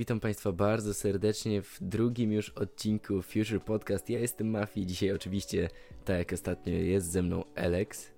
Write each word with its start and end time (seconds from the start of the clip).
witam 0.00 0.20
Państwa 0.20 0.52
bardzo 0.52 0.94
serdecznie 0.94 1.62
w 1.62 1.78
drugim 1.80 2.32
już 2.32 2.50
odcinku 2.50 3.22
Future 3.22 3.60
Podcast. 3.64 4.10
Ja 4.10 4.18
jestem 4.18 4.50
Mafi, 4.50 4.86
dzisiaj 4.86 5.12
oczywiście, 5.12 5.68
tak 6.04 6.18
jak 6.18 6.32
ostatnio, 6.32 6.72
jest 6.72 7.10
ze 7.10 7.22
mną 7.22 7.44
Alex. 7.56 8.10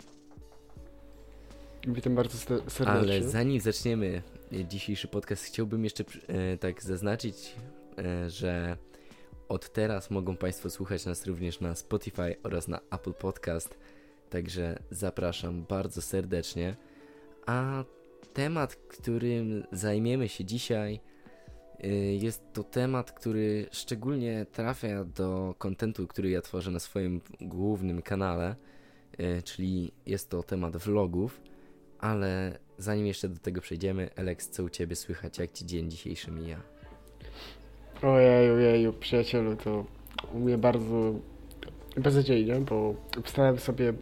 Witam 1.89 2.15
bardzo 2.15 2.39
serdecznie. 2.69 2.87
Ale 2.87 3.23
zanim 3.23 3.61
zaczniemy 3.61 4.23
dzisiejszy 4.69 5.09
podcast, 5.09 5.45
chciałbym 5.45 5.85
jeszcze 5.85 6.05
e, 6.29 6.59
tak 6.59 6.83
zaznaczyć, 6.83 7.55
e, 7.99 8.31
że 8.31 8.77
od 9.49 9.73
teraz 9.73 10.11
mogą 10.11 10.37
Państwo 10.37 10.71
słuchać 10.71 11.05
nas 11.07 11.27
również 11.27 11.61
na 11.61 11.75
Spotify 11.75 12.37
oraz 12.43 12.69
na 12.69 12.81
Apple 12.91 13.13
Podcast. 13.13 13.79
Także 14.31 14.79
zapraszam 14.91 15.65
bardzo 15.69 16.03
serdecznie. 16.03 16.77
A 17.47 17.85
temat, 18.35 18.77
którym 18.77 19.65
zajmiemy 19.73 20.29
się 20.29 20.45
dzisiaj, 20.45 21.01
jest 22.21 22.43
to 22.53 22.65
temat, 22.65 23.13
który 23.13 23.67
szczególnie 23.71 24.47
trafia 24.53 25.05
do 25.05 25.55
kontentu, 25.59 26.07
który 26.07 26.31
ja 26.31 26.43
tworzę 26.43 26.71
na 26.71 26.81
swoim 26.81 27.21
głównym 27.41 28.03
kanale, 28.03 28.57
y, 29.21 29.43
czyli 29.43 29.93
jest 30.07 30.31
to 30.31 30.43
temat 30.43 30.77
vlogów, 30.77 31.41
ale 31.99 32.59
zanim 32.79 33.07
jeszcze 33.07 33.29
do 33.29 33.39
tego 33.39 33.61
przejdziemy, 33.61 34.11
Alex, 34.17 34.49
co 34.49 34.65
u 34.65 34.69
Ciebie 34.69 34.97
słychać, 34.97 35.39
jak 35.39 35.53
Ci 35.53 35.67
dzień 35.67 35.91
dzisiejszy 35.91 36.31
mija? 36.31 36.61
Ojej, 38.03 38.51
ojej, 38.51 38.93
przyjacielu, 38.93 39.57
to 39.57 39.85
u 40.35 40.39
mnie 40.39 40.59
bardzo 40.59 41.15
beznadziejnie, 41.97 42.55
bo 42.55 42.95
wstałem 43.25 43.59
sobie 43.59 43.93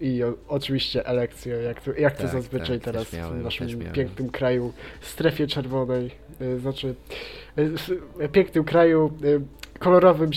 i 0.00 0.24
o, 0.24 0.34
oczywiście 0.48 1.06
elekcje, 1.06 1.54
jak 1.54 1.80
to, 1.80 1.92
jak 1.92 2.16
tak, 2.16 2.22
to 2.22 2.28
zazwyczaj 2.28 2.80
tak, 2.80 2.84
teraz 2.84 3.12
miałem, 3.12 3.40
w 3.40 3.44
naszym 3.44 3.92
pięknym 3.92 4.30
kraju, 4.30 4.72
strefie 5.00 5.46
czerwonej, 5.46 6.10
y, 6.40 6.60
znaczy 6.60 6.94
y, 8.20 8.28
pięknym 8.28 8.64
kraju, 8.64 9.12
y, 9.24 9.40
kolorowym 9.78 10.30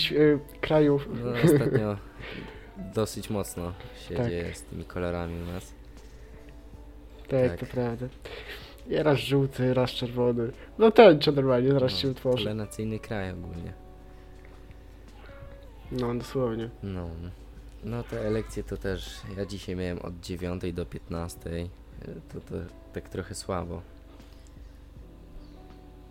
kraju. 0.62 1.00
No, 1.24 1.32
ostatnio 1.44 1.98
dosyć 2.96 3.30
mocno 3.30 3.74
się 4.10 4.16
tak. 4.16 4.30
dzieje 4.30 4.56
z 4.56 4.62
tymi 4.62 4.84
kolorami 4.84 5.42
u 5.42 5.46
nas. 5.46 5.74
Tak, 7.28 7.50
tak. 7.50 7.60
to 7.60 7.66
prawda. 7.66 8.06
I 8.90 8.96
raz 8.96 9.20
żółty, 9.20 9.74
raz 9.74 9.92
czerwony. 9.92 10.52
No 10.78 10.92
tęcza 10.92 11.32
normalnie, 11.32 11.72
zaraz 11.72 11.92
no, 11.92 11.98
się 11.98 12.10
utworzy. 12.10 12.44
Plenacyjny 12.44 13.00
kraj 13.00 13.32
ogólnie. 13.32 13.74
No, 15.92 16.16
dosłownie. 16.16 16.70
No. 16.84 17.10
No 17.86 18.04
te 18.04 18.28
elekcje 18.28 18.64
to 18.64 18.78
też, 18.78 19.22
ja 19.38 19.46
dzisiaj 19.46 19.76
miałem 19.76 20.00
od 20.00 20.20
9 20.20 20.74
do 20.74 20.86
15, 20.86 21.70
to, 22.34 22.40
to 22.40 22.56
tak 22.94 23.10
trochę 23.10 23.36
słabo. 23.36 23.82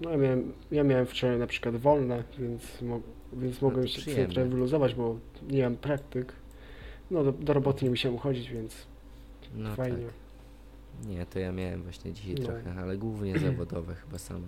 No 0.00 0.10
ja 0.10 0.16
miałem, 0.16 0.52
ja 0.70 0.84
miałem 0.84 1.06
wczoraj 1.06 1.38
na 1.38 1.46
przykład 1.46 1.76
wolne, 1.76 2.24
więc, 2.38 2.82
mo 2.82 3.00
więc 3.32 3.62
mogłem 3.62 3.84
no, 3.84 3.88
się 3.88 4.26
trochę 4.26 4.48
wyluzować, 4.48 4.94
bo 4.94 5.18
nie 5.50 5.62
mam 5.62 5.76
praktyk. 5.76 6.32
No 7.10 7.24
do, 7.24 7.32
do 7.32 7.52
roboty 7.52 7.84
nie 7.84 7.90
musiałem 7.90 8.16
uchodzić, 8.16 8.50
więc 8.50 8.74
no 9.54 9.74
fajnie. 9.74 10.06
Tak. 10.06 11.08
Nie, 11.08 11.26
to 11.26 11.38
ja 11.38 11.52
miałem 11.52 11.82
właśnie 11.82 12.12
dzisiaj 12.12 12.34
no. 12.34 12.44
trochę, 12.44 12.74
ale 12.82 12.96
głównie 12.96 13.38
zawodowe 13.50 13.94
chyba 13.94 14.18
same. 14.18 14.46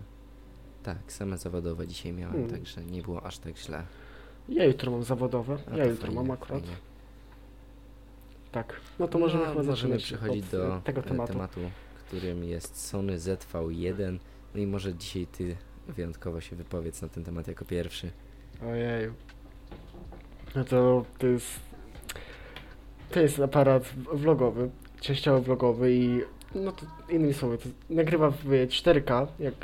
Tak, 0.82 0.98
same 1.12 1.38
zawodowe 1.38 1.86
dzisiaj 1.86 2.12
miałem, 2.12 2.32
hmm. 2.34 2.50
także 2.50 2.84
nie 2.84 3.02
było 3.02 3.22
aż 3.22 3.38
tak 3.38 3.58
źle. 3.58 3.82
Ja 4.48 4.64
jutro 4.64 4.92
mam 4.92 5.02
zawodowe, 5.02 5.58
A 5.72 5.76
ja 5.76 5.84
jutro 5.84 6.06
fajnie, 6.06 6.16
mam 6.16 6.30
akurat. 6.30 6.60
Fajnie. 6.60 6.76
Tak. 8.54 8.80
No 8.98 9.08
to 9.08 9.18
możemy 9.18 9.44
no, 9.44 9.50
chyba 9.50 9.62
możemy 9.62 9.98
przechodzić 9.98 10.46
do 10.46 10.80
tego 10.84 11.02
tematu. 11.02 11.32
tematu, 11.32 11.60
którym 12.06 12.44
jest 12.44 12.86
Sony 12.86 13.18
ZV1. 13.18 14.18
No 14.54 14.60
i 14.60 14.66
może 14.66 14.94
dzisiaj 14.94 15.26
ty 15.26 15.56
wyjątkowo 15.88 16.40
się 16.40 16.56
wypowiedz 16.56 17.02
na 17.02 17.08
ten 17.08 17.24
temat 17.24 17.48
jako 17.48 17.64
pierwszy. 17.64 18.10
Ojej. 18.70 19.10
No 20.54 20.64
to, 20.64 21.04
to 21.18 21.26
jest 21.26 21.46
to 23.10 23.20
jest 23.20 23.40
aparat 23.40 23.84
vlogowy, 24.12 24.70
częściowo 25.00 25.40
vlogowy 25.40 25.94
i 25.94 26.20
no 26.54 26.72
to 26.72 26.86
innymi 27.08 27.34
słowy, 27.34 27.58
to 27.58 27.68
nagrywa 27.90 28.30
w 28.30 28.44
4K, 28.46 29.26
jak 29.38 29.54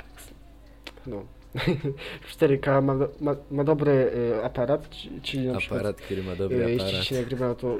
no 1.06 1.24
4K 2.38 2.82
ma, 2.82 2.94
ma, 3.20 3.36
ma 3.50 3.64
dobry 3.64 3.92
y, 3.92 4.44
aparat, 4.44 4.90
czyli 5.22 5.46
na 5.46 5.50
aparat, 5.50 5.60
przykład, 5.60 6.00
który 6.00 6.22
ma 6.22 6.36
dobry 6.36 6.56
y, 6.56 6.74
aparat. 6.74 6.92
Jeśli 6.92 7.04
się 7.04 7.14
nagrywa 7.14 7.54
to 7.54 7.76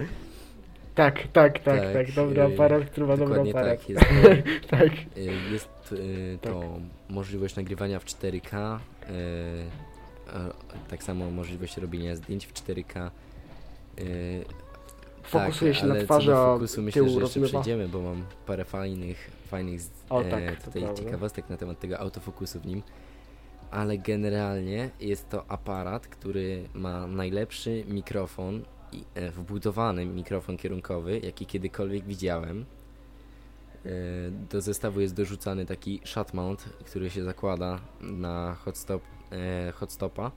tak, 0.95 1.29
tak, 1.33 1.59
tak, 1.59 1.63
tak, 1.63 1.93
tak. 1.93 2.13
Dobry 2.13 2.43
aparat, 2.43 2.85
który 2.85 3.07
ma 3.07 3.17
dobry 3.17 3.51
aparat. 3.51 3.79
Tak, 3.79 3.89
jest, 3.89 4.05
tak. 4.71 4.93
Y, 5.17 5.33
jest 5.53 5.93
y, 5.93 6.39
to 6.41 6.61
tak. 6.61 6.69
możliwość 7.09 7.57
nagrywania 7.57 8.01
w 8.01 8.05
4K, 8.05 8.77
y, 8.77 8.81
tak 10.89 11.03
samo 11.03 11.31
możliwość 11.31 11.77
robienia 11.77 12.17
zdjęć 12.17 12.47
w 12.47 12.53
4K. 12.53 13.11
Y, 14.01 14.45
Fokusuje 15.23 15.73
tak, 15.73 15.81
się 15.81 15.87
na 15.87 15.95
twarzy, 15.95 16.35
a 16.35 16.55
fokusu 16.55 16.83
myślę, 16.83 17.09
że 17.09 17.21
jeszcze 17.21 17.41
przejdziemy, 17.41 17.89
bo 17.89 18.03
mam 18.03 18.25
parę 18.47 18.65
fajnych, 18.65 19.31
fajnych 19.49 19.81
o, 20.11 20.25
tak, 20.25 20.43
e, 20.43 20.57
tutaj 20.57 20.83
ciekawostek 20.95 21.51
na 21.51 21.57
temat 21.57 21.81
tego 21.81 21.99
autofokusu 21.99 22.61
w 22.61 22.67
nim. 22.67 22.83
Ale 23.71 23.99
generalnie 23.99 24.91
jest 25.01 25.29
to 25.29 25.45
aparat, 25.51 26.07
który 26.07 26.63
ma 26.75 27.07
najlepszy 27.07 27.85
mikrofon 27.89 28.63
wbudowany 29.33 30.07
mikrofon 30.07 30.57
kierunkowy, 30.57 31.19
jaki 31.19 31.47
kiedykolwiek 31.47 32.05
widziałem. 32.05 32.65
E, 33.87 33.91
do 34.31 34.61
zestawu 34.61 35.01
jest 35.01 35.15
dorzucany 35.15 35.67
taki 35.67 36.01
shot 36.05 36.35
mount, 36.35 36.65
który 36.87 37.11
się 37.11 37.25
zakłada 37.25 37.81
na 38.01 38.55
hotstop, 38.55 39.03
e, 39.33 39.73
hotstopa, 39.73 40.31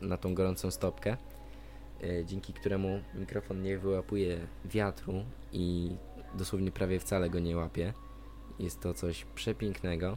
na 0.00 0.16
tą 0.16 0.34
gorącą 0.34 0.70
stopkę, 0.70 1.16
dzięki 2.24 2.52
któremu 2.52 3.00
mikrofon 3.14 3.62
nie 3.62 3.78
wyłapuje 3.78 4.46
wiatru 4.64 5.24
i 5.52 5.96
dosłownie 6.34 6.72
prawie 6.72 7.00
wcale 7.00 7.30
go 7.30 7.38
nie 7.38 7.56
łapie. 7.56 7.92
Jest 8.58 8.80
to 8.80 8.94
coś 8.94 9.24
przepięknego. 9.24 10.16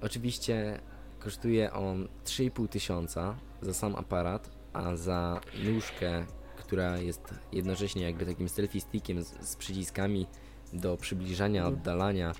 Oczywiście 0.00 0.80
kosztuje 1.18 1.72
on 1.72 2.08
3,5 2.24 2.68
tysiąca 2.68 3.36
za 3.62 3.74
sam 3.74 3.96
aparat, 3.96 4.50
a 4.72 4.96
za 4.96 5.40
nóżkę 5.64 6.26
która 6.68 6.98
jest 6.98 7.34
jednocześnie 7.52 8.02
jakby 8.02 8.26
takim 8.26 8.48
selfie 8.48 8.80
stickiem 8.80 9.22
z, 9.22 9.28
z 9.40 9.56
przyciskami 9.56 10.26
do 10.72 10.96
przybliżania, 10.96 11.60
mhm. 11.60 11.74
oddalania, 11.74 12.32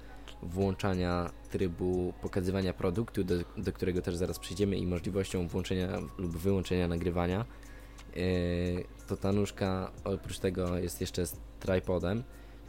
włączania 0.43 1.31
trybu 1.51 2.13
pokazywania 2.23 2.73
produktu, 2.73 3.25
do, 3.25 3.35
do 3.57 3.73
którego 3.73 4.03
też 4.03 4.17
zaraz 4.17 4.39
przejdziemy 4.39 4.77
i 4.77 4.87
możliwością 4.87 5.49
włączenia 5.49 5.89
lub 6.19 6.37
wyłączenia 6.37 6.89
nagrywania. 6.89 7.45
Yy, 8.17 8.85
to 9.07 9.17
ta 9.17 9.33
nóżka 9.33 9.91
oprócz 10.05 10.39
tego 10.39 10.79
jest 10.79 11.01
jeszcze 11.01 11.27
z 11.27 11.37
tripodem 11.61 12.25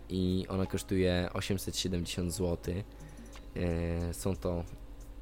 i 0.09 0.45
ona 0.49 0.65
kosztuje 0.65 1.29
870 1.33 2.33
zł. 2.33 2.73
Yy, 3.55 4.13
są 4.13 4.35
to 4.35 4.63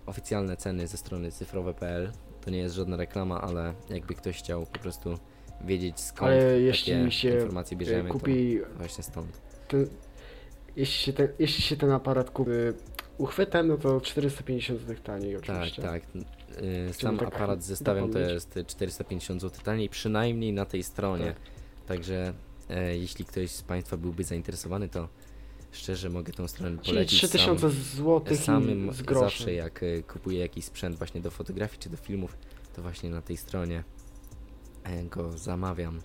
oficjalne 0.05 0.57
ceny 0.57 0.87
ze 0.87 0.97
strony 0.97 1.31
cyfrowe.pl. 1.31 2.11
To 2.41 2.49
nie 2.49 2.59
jest 2.59 2.75
żadna 2.75 2.97
reklama, 2.97 3.41
ale 3.41 3.73
jakby 3.89 4.15
ktoś 4.15 4.39
chciał 4.39 4.65
po 4.65 4.79
prostu 4.79 5.19
wiedzieć 5.61 5.99
skąd 5.99 6.31
Ale 6.31 6.59
jeśli 6.59 7.11
się 7.11 7.33
informacje 7.33 7.77
bierzemy, 7.77 8.09
kupi 8.09 8.59
właśnie 8.77 9.03
stąd. 9.03 9.41
Ten, 9.67 9.87
jeśli, 10.75 11.03
się 11.03 11.13
ten, 11.13 11.27
jeśli 11.39 11.63
się 11.63 11.77
ten 11.77 11.91
aparat 11.91 12.31
kupi 12.31 12.51
uchwytem, 13.17 13.67
no 13.67 13.77
to 13.77 14.01
450 14.01 14.79
zł 14.79 14.95
taniej 15.03 15.35
oczywiście. 15.37 15.81
Tak, 15.81 16.01
tak. 16.01 16.23
Sam 16.91 17.17
tak 17.17 17.27
aparat 17.27 17.63
z 17.63 17.67
zestawem 17.67 18.13
to 18.13 18.19
jest 18.19 18.59
450 18.67 19.41
zł 19.41 19.61
taniej, 19.63 19.89
przynajmniej 19.89 20.53
na 20.53 20.65
tej 20.65 20.83
stronie. 20.83 21.25
Tak. 21.25 21.35
Także 21.87 22.33
e, 22.69 22.97
jeśli 22.97 23.25
ktoś 23.25 23.51
z 23.51 23.61
Państwa 23.61 23.97
byłby 23.97 24.23
zainteresowany, 24.23 24.89
to 24.89 25.09
szczerze 25.71 26.09
mogę 26.09 26.33
tą 26.33 26.47
stronę 26.47 26.77
polecić. 26.77 27.19
3000 27.19 27.69
zł 27.69 28.35
samym 28.35 28.91
zawsze 29.13 29.53
jak 29.53 29.83
e, 29.83 30.03
kupuję 30.03 30.39
jakiś 30.39 30.65
sprzęt 30.65 30.97
właśnie 30.97 31.21
do 31.21 31.31
fotografii 31.31 31.79
czy 31.79 31.89
do 31.89 31.97
filmów, 31.97 32.37
to 32.75 32.81
właśnie 32.81 33.09
na 33.09 33.21
tej 33.21 33.37
stronie 33.37 33.83
go 35.09 35.37
zamawiam. 35.37 36.01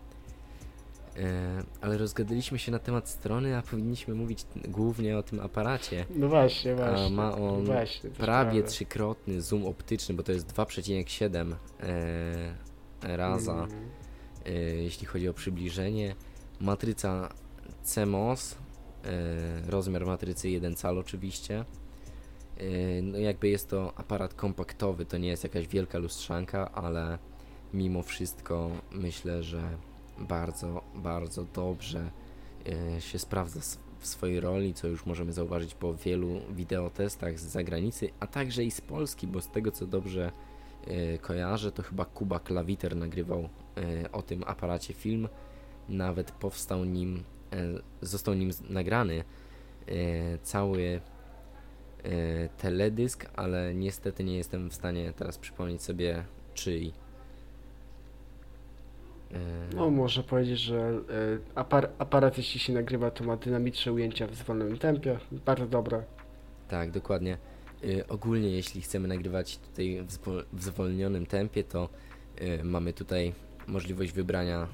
E, 1.16 1.62
ale 1.80 1.98
rozgadaliśmy 1.98 2.58
się 2.58 2.72
na 2.72 2.78
temat 2.78 3.08
strony, 3.08 3.56
a 3.56 3.62
powinniśmy 3.62 4.14
mówić 4.14 4.46
głównie 4.68 5.18
o 5.18 5.22
tym 5.22 5.40
aparacie. 5.40 6.06
No 6.10 6.28
właśnie, 6.28 6.74
właśnie. 6.74 7.06
A 7.06 7.08
ma 7.08 7.36
on 7.36 7.64
właśnie, 7.64 8.10
prawie 8.10 8.50
prawda. 8.50 8.70
trzykrotny 8.70 9.42
zoom 9.42 9.66
optyczny, 9.66 10.14
bo 10.14 10.22
to 10.22 10.32
jest 10.32 10.52
2,7 10.52 11.54
e, 11.80 13.16
raza, 13.16 13.52
mm. 13.52 13.90
jeśli 14.76 15.06
chodzi 15.06 15.28
o 15.28 15.34
przybliżenie. 15.34 16.14
Matryca 16.60 17.28
CMOS, 17.82 18.56
rozmiar 19.66 20.06
matrycy 20.06 20.50
1 20.50 20.74
cal 20.74 20.98
oczywiście. 20.98 21.64
No 23.02 23.18
jakby 23.18 23.48
jest 23.48 23.68
to 23.68 23.92
aparat 23.96 24.34
kompaktowy, 24.34 25.06
to 25.06 25.18
nie 25.18 25.28
jest 25.28 25.44
jakaś 25.44 25.68
wielka 25.68 25.98
lustrzanka, 25.98 26.72
ale 26.72 27.18
mimo 27.74 28.02
wszystko 28.02 28.70
myślę, 28.92 29.42
że 29.42 29.62
bardzo, 30.18 30.82
bardzo 30.94 31.44
dobrze 31.44 32.10
e, 32.96 33.00
się 33.00 33.18
sprawdza 33.18 33.60
w 33.98 34.06
swojej 34.06 34.40
roli, 34.40 34.74
co 34.74 34.88
już 34.88 35.06
możemy 35.06 35.32
zauważyć 35.32 35.74
po 35.74 35.94
wielu 35.94 36.40
wideotestach 36.50 37.38
z 37.38 37.42
zagranicy, 37.42 38.10
a 38.20 38.26
także 38.26 38.64
i 38.64 38.70
z 38.70 38.80
Polski, 38.80 39.26
bo 39.26 39.40
z 39.40 39.48
tego 39.48 39.70
co 39.70 39.86
dobrze 39.86 40.32
e, 40.86 41.18
kojarzę, 41.18 41.72
to 41.72 41.82
chyba 41.82 42.04
Kuba 42.04 42.40
Klawiter 42.40 42.96
nagrywał 42.96 43.48
e, 43.76 44.12
o 44.12 44.22
tym 44.22 44.44
aparacie 44.46 44.94
film. 44.94 45.28
Nawet 45.88 46.32
powstał 46.32 46.84
nim, 46.84 47.22
został 48.02 48.34
nim 48.34 48.50
nagrany 48.68 49.24
cały 50.42 51.00
teledysk, 52.58 53.26
ale 53.36 53.74
niestety 53.74 54.24
nie 54.24 54.36
jestem 54.36 54.70
w 54.70 54.74
stanie 54.74 55.12
teraz 55.12 55.38
przypomnieć 55.38 55.82
sobie 55.82 56.24
czyj. 56.54 56.92
No, 59.74 59.90
można 59.90 60.22
powiedzieć, 60.22 60.58
że 60.58 61.00
apar 61.54 61.90
aparat, 61.98 62.38
jeśli 62.38 62.60
się 62.60 62.72
nagrywa, 62.72 63.10
to 63.10 63.24
ma 63.24 63.36
dynamiczne 63.36 63.92
ujęcia 63.92 64.26
w 64.26 64.34
zwolnionym 64.34 64.78
tempie. 64.78 65.18
Bardzo 65.46 65.66
dobre. 65.66 66.02
Tak, 66.68 66.90
dokładnie. 66.90 67.38
Y, 67.84 68.06
ogólnie 68.08 68.48
jeśli 68.48 68.82
chcemy 68.82 69.08
nagrywać 69.08 69.58
tutaj 69.58 70.02
w, 70.02 70.12
zwol 70.12 70.44
w 70.52 70.62
zwolnionym 70.62 71.26
tempie, 71.26 71.64
to 71.64 71.88
mamy 72.62 72.92
tutaj 72.92 73.32
możliwość 73.66 74.12
wybrania 74.12 74.68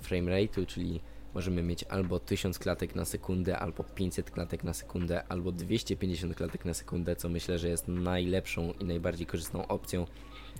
frame 0.00 0.30
rate'u, 0.30 0.66
czyli 0.66 1.00
możemy 1.34 1.62
mieć 1.62 1.84
albo 1.84 2.20
1000 2.20 2.58
klatek 2.58 2.94
na 2.94 3.04
sekundę, 3.04 3.58
albo 3.58 3.84
500 3.84 4.30
klatek 4.30 4.64
na 4.64 4.74
sekundę, 4.74 5.24
albo 5.28 5.52
250 5.52 6.34
klatek 6.34 6.64
na 6.64 6.74
sekundę, 6.74 7.16
co 7.16 7.28
myślę, 7.28 7.58
że 7.58 7.68
jest 7.68 7.88
najlepszą 7.88 8.72
i 8.80 8.84
najbardziej 8.84 9.26
korzystną 9.26 9.66
opcją. 9.66 10.06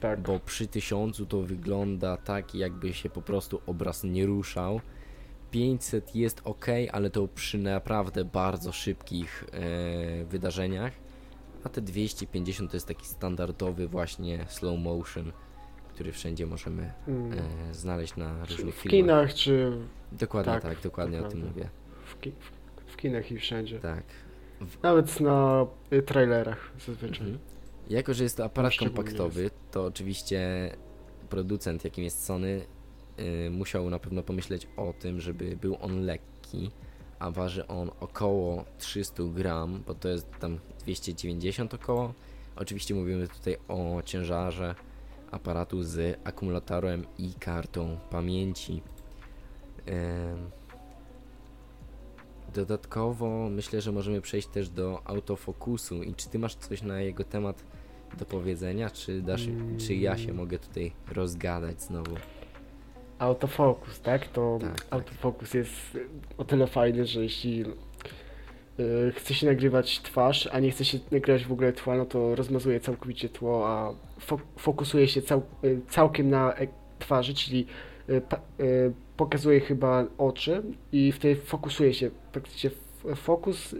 Tak. 0.02 0.20
Bo 0.20 0.40
przy 0.40 0.66
1000 0.66 1.22
to 1.28 1.42
wygląda 1.42 2.16
tak, 2.16 2.54
jakby 2.54 2.94
się 2.94 3.10
po 3.10 3.22
prostu 3.22 3.60
obraz 3.66 4.04
nie 4.04 4.26
ruszał 4.26 4.80
500 5.52 6.16
jest 6.16 6.40
ok, 6.44 6.66
ale 6.92 7.10
to 7.10 7.28
przy 7.28 7.58
naprawdę 7.58 8.24
bardzo 8.24 8.72
szybkich 8.72 9.44
e, 9.52 10.24
wydarzeniach, 10.24 10.92
a 11.64 11.68
te 11.68 11.80
250 11.80 12.70
to 12.70 12.76
jest 12.76 12.88
taki 12.88 13.06
standardowy 13.06 13.88
właśnie 13.88 14.46
slow 14.48 14.80
motion, 14.80 15.32
który 15.88 16.12
wszędzie 16.12 16.46
możemy 16.46 16.92
mm. 17.08 17.32
e, 17.32 17.74
znaleźć 17.74 18.16
na 18.16 18.40
różnych 18.40 18.74
filmach. 18.74 18.78
W 18.78 18.88
kinach 18.88 19.34
czy... 19.34 19.72
Dokładnie 20.12 20.52
tak, 20.52 20.62
tak 20.62 20.80
dokładnie 20.80 21.20
o 21.20 21.28
tym 21.28 21.46
mówię. 21.48 21.68
W, 22.04 22.20
ki 22.20 22.32
w, 22.86 22.96
kinach 22.96 23.32
i 23.32 23.38
wszędzie. 23.38 23.80
Tak. 23.80 24.04
W... 24.60 24.82
Nawet 24.82 25.20
na 25.20 25.66
y, 25.92 26.02
trailerach 26.02 26.72
zazwyczaj. 26.86 27.26
Mhm. 27.26 27.38
Jako, 27.90 28.14
że 28.14 28.24
jest 28.24 28.36
to 28.36 28.44
aparat 28.44 28.72
kompaktowy, 28.76 29.50
to 29.72 29.84
oczywiście 29.84 30.70
producent, 31.28 31.84
jakim 31.84 32.04
jest 32.04 32.24
Sony, 32.24 32.66
y, 33.46 33.50
musiał 33.50 33.90
na 33.90 33.98
pewno 33.98 34.22
pomyśleć 34.22 34.68
o 34.76 34.92
tym, 34.92 35.20
żeby 35.20 35.56
był 35.56 35.76
on 35.80 36.04
lekki, 36.04 36.70
a 37.18 37.30
waży 37.30 37.66
on 37.66 37.90
około 38.00 38.64
300 38.78 39.22
gram, 39.34 39.82
bo 39.86 39.94
to 39.94 40.08
jest 40.08 40.26
tam 40.40 40.58
290 40.80 41.74
około. 41.74 42.14
Oczywiście 42.56 42.94
mówimy 42.94 43.28
tutaj 43.28 43.56
o 43.68 44.02
ciężarze 44.04 44.74
aparatu 45.30 45.82
z 45.82 46.20
akumulatorem 46.24 47.06
i 47.18 47.34
kartą 47.34 47.98
pamięci. 48.10 48.82
Dodatkowo 52.54 53.48
myślę, 53.50 53.80
że 53.80 53.92
możemy 53.92 54.20
przejść 54.20 54.48
też 54.48 54.68
do 54.68 55.02
autofokusu 55.04 56.02
i 56.02 56.14
czy 56.14 56.28
ty 56.28 56.38
masz 56.38 56.54
coś 56.54 56.82
na 56.82 57.00
jego 57.00 57.24
temat 57.24 57.64
do 58.18 58.24
powiedzenia, 58.24 58.90
czy, 58.90 59.22
dasz, 59.22 59.48
czy 59.78 59.94
ja 59.94 60.18
się 60.18 60.32
mogę 60.32 60.58
tutaj 60.58 60.92
rozgadać 61.12 61.82
znowu? 61.82 62.16
autofokus, 63.22 64.00
tak? 64.00 64.28
To 64.28 64.58
tak, 64.60 64.70
tak. 64.70 64.86
autofokus 64.90 65.54
jest 65.54 65.98
o 66.38 66.44
tyle 66.44 66.66
fajny, 66.66 67.06
że 67.06 67.22
jeśli 67.22 67.58
yy, 68.78 69.12
chce 69.16 69.34
się 69.34 69.46
nagrywać 69.46 70.00
twarz, 70.02 70.48
a 70.52 70.60
nie 70.60 70.70
chce 70.70 70.84
się 70.84 70.98
nagrywać 71.10 71.44
w 71.44 71.52
ogóle 71.52 71.72
tła, 71.72 71.96
no 71.96 72.04
to 72.04 72.34
rozmazuje 72.34 72.80
całkowicie 72.80 73.28
tło, 73.28 73.68
a 73.68 73.94
fo 74.20 74.38
fokusuje 74.56 75.08
się 75.08 75.22
cał 75.22 75.42
yy, 75.62 75.80
całkiem 75.88 76.30
na 76.30 76.54
e 76.54 76.66
twarzy, 76.98 77.34
czyli 77.34 77.66
yy, 78.08 78.22
pokazuje 79.16 79.60
chyba 79.60 80.04
oczy 80.18 80.62
i 80.92 81.12
wtedy 81.12 81.40
fokusuje 81.40 81.94
się 81.94 82.10
praktycznie 82.32 82.70
fokus, 83.16 83.76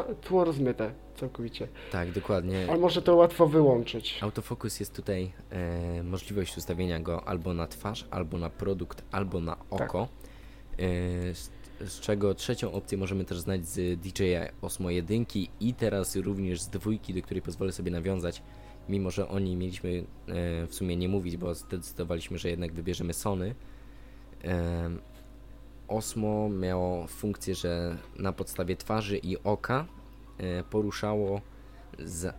tło 0.00 0.44
rozmyte 0.44 0.92
całkowicie. 1.16 1.68
Tak, 1.92 2.12
dokładnie. 2.12 2.66
Ale 2.68 2.78
może 2.78 3.02
to 3.02 3.16
łatwo 3.16 3.46
wyłączyć. 3.46 4.18
Autofokus 4.22 4.80
jest 4.80 4.96
tutaj 4.96 5.32
e, 5.50 6.02
możliwość 6.02 6.56
ustawienia 6.56 7.00
go 7.00 7.28
albo 7.28 7.54
na 7.54 7.66
twarz, 7.66 8.06
albo 8.10 8.38
na 8.38 8.50
produkt, 8.50 9.02
albo 9.12 9.40
na 9.40 9.56
oko. 9.70 10.08
Tak. 10.70 10.80
E, 10.80 11.34
z, 11.34 11.50
z, 11.80 12.00
czego 12.00 12.34
trzecią 12.34 12.72
opcję 12.72 12.98
możemy 12.98 13.24
też 13.24 13.40
znać 13.40 13.66
z 13.66 14.00
DJI 14.00 14.34
Osmo 14.62 14.90
1 14.90 15.26
i 15.60 15.74
teraz 15.74 16.16
również 16.16 16.60
z 16.60 16.68
dwójki, 16.68 17.14
do 17.14 17.22
której 17.22 17.42
pozwolę 17.42 17.72
sobie 17.72 17.90
nawiązać. 17.90 18.42
Mimo, 18.88 19.10
że 19.10 19.28
o 19.28 19.38
niej 19.38 19.56
mieliśmy 19.56 20.04
e, 20.28 20.66
w 20.66 20.74
sumie 20.74 20.96
nie 20.96 21.08
mówić, 21.08 21.36
bo 21.36 21.54
zdecydowaliśmy, 21.54 22.38
że 22.38 22.50
jednak 22.50 22.72
wybierzemy 22.72 23.12
Sony. 23.12 23.54
Osmo 25.92 26.48
miało 26.48 27.06
funkcję, 27.06 27.54
że 27.54 27.96
na 28.16 28.32
podstawie 28.32 28.76
twarzy 28.76 29.18
i 29.18 29.42
oka 29.44 29.86
E, 30.38 30.64
poruszało 30.64 31.40
z, 31.98 32.24
e, 32.24 32.34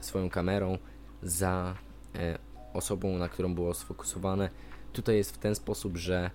swoją 0.00 0.30
kamerą 0.30 0.78
za 1.22 1.74
e, 2.14 2.38
osobą, 2.74 3.18
na 3.18 3.28
którą 3.28 3.54
było 3.54 3.74
sfokusowane. 3.74 4.50
Tutaj 4.92 5.16
jest 5.16 5.34
w 5.34 5.38
ten 5.38 5.54
sposób, 5.54 5.96
że 5.96 6.30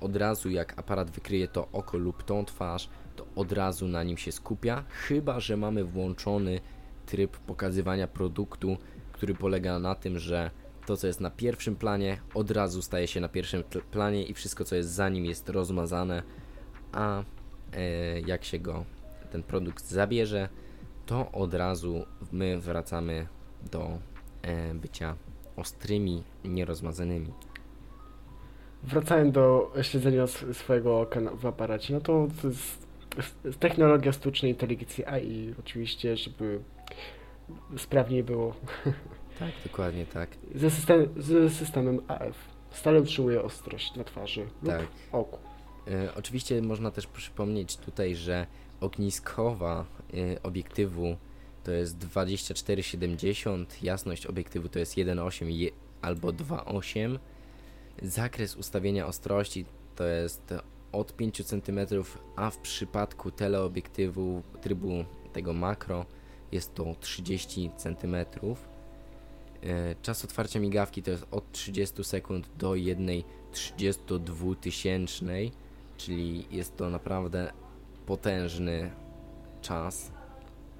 od 0.00 0.16
razu 0.16 0.50
jak 0.50 0.78
aparat 0.78 1.10
wykryje 1.10 1.48
to 1.48 1.68
oko 1.72 1.98
lub 1.98 2.22
tą 2.22 2.44
twarz, 2.44 2.88
to 3.16 3.26
od 3.36 3.52
razu 3.52 3.88
na 3.88 4.02
nim 4.02 4.16
się 4.16 4.32
skupia, 4.32 4.84
chyba 4.88 5.40
że 5.40 5.56
mamy 5.56 5.84
włączony 5.84 6.60
tryb 7.06 7.36
pokazywania 7.38 8.08
produktu, 8.08 8.76
który 9.12 9.34
polega 9.34 9.78
na 9.78 9.94
tym, 9.94 10.18
że 10.18 10.50
to 10.92 10.96
co 10.96 11.06
jest 11.06 11.20
na 11.20 11.30
pierwszym 11.30 11.76
planie 11.76 12.18
od 12.34 12.50
razu 12.50 12.82
staje 12.82 13.06
się 13.06 13.20
na 13.20 13.28
pierwszym 13.28 13.64
planie 13.90 14.22
i 14.22 14.34
wszystko 14.34 14.64
co 14.64 14.76
jest 14.76 14.90
za 14.90 15.08
nim 15.08 15.24
jest 15.24 15.48
rozmazane, 15.48 16.22
a 16.92 17.22
jak 18.26 18.44
się 18.44 18.58
go 18.58 18.84
ten 19.30 19.42
produkt 19.42 19.84
zabierze, 19.84 20.48
to 21.06 21.32
od 21.32 21.54
razu 21.54 22.06
my 22.32 22.60
wracamy 22.60 23.26
do 23.72 23.98
e, 24.42 24.74
bycia 24.74 25.16
ostrymi, 25.56 26.22
nierozmazanymi. 26.44 27.32
Wracając 28.82 29.34
do 29.34 29.72
śledzenia 29.82 30.26
swojego 30.52 31.00
oka 31.00 31.20
w 31.20 31.46
aparacie, 31.46 31.94
no 31.94 32.00
to, 32.00 32.28
to 32.42 32.48
jest 32.48 32.88
technologia 33.60 34.12
sztucznej 34.12 34.52
inteligencji 34.52 35.04
AI 35.04 35.54
oczywiście, 35.60 36.16
żeby 36.16 36.60
sprawniej 37.76 38.22
było. 38.22 38.54
Tak, 39.46 39.52
dokładnie 39.66 40.06
tak. 40.06 40.30
Ze, 40.54 40.70
system, 40.70 41.08
ze 41.16 41.50
systemem 41.50 42.00
AF. 42.08 42.36
Stale 42.70 43.00
utrzymuje 43.00 43.42
ostrość 43.42 43.94
na 43.94 44.04
twarzy 44.04 44.46
tak. 44.66 44.80
lub 44.80 44.90
oku. 45.12 45.38
E, 45.88 46.14
oczywiście 46.14 46.62
można 46.62 46.90
też 46.90 47.06
przypomnieć 47.06 47.76
tutaj, 47.76 48.14
że 48.14 48.46
ogniskowa 48.80 49.84
y, 50.14 50.42
obiektywu 50.42 51.16
to 51.64 51.72
jest 51.72 51.98
2470, 51.98 53.82
jasność 53.82 54.26
obiektywu 54.26 54.68
to 54.68 54.78
jest 54.78 54.94
1.8 54.94 55.70
albo 56.02 56.28
2.8, 56.28 57.18
zakres 58.02 58.56
ustawienia 58.56 59.06
ostrości 59.06 59.64
to 59.96 60.04
jest 60.04 60.54
od 60.92 61.16
5 61.16 61.44
cm, 61.46 61.80
a 62.36 62.50
w 62.50 62.58
przypadku 62.58 63.30
teleobiektywu 63.30 64.42
trybu 64.60 65.04
tego 65.32 65.52
makro 65.52 66.06
jest 66.52 66.74
to 66.74 66.94
30 67.00 67.70
cm. 67.76 68.16
Czas 70.02 70.24
otwarcia 70.24 70.60
migawki 70.60 71.02
to 71.02 71.10
jest 71.10 71.26
od 71.30 71.52
30 71.52 72.04
sekund 72.04 72.48
do 72.58 72.74
jednej 72.74 73.24
32 73.52 74.54
tysięcznej, 74.54 75.52
czyli 75.96 76.46
jest 76.50 76.76
to 76.76 76.90
naprawdę 76.90 77.52
potężny 78.06 78.90
czas 79.60 80.12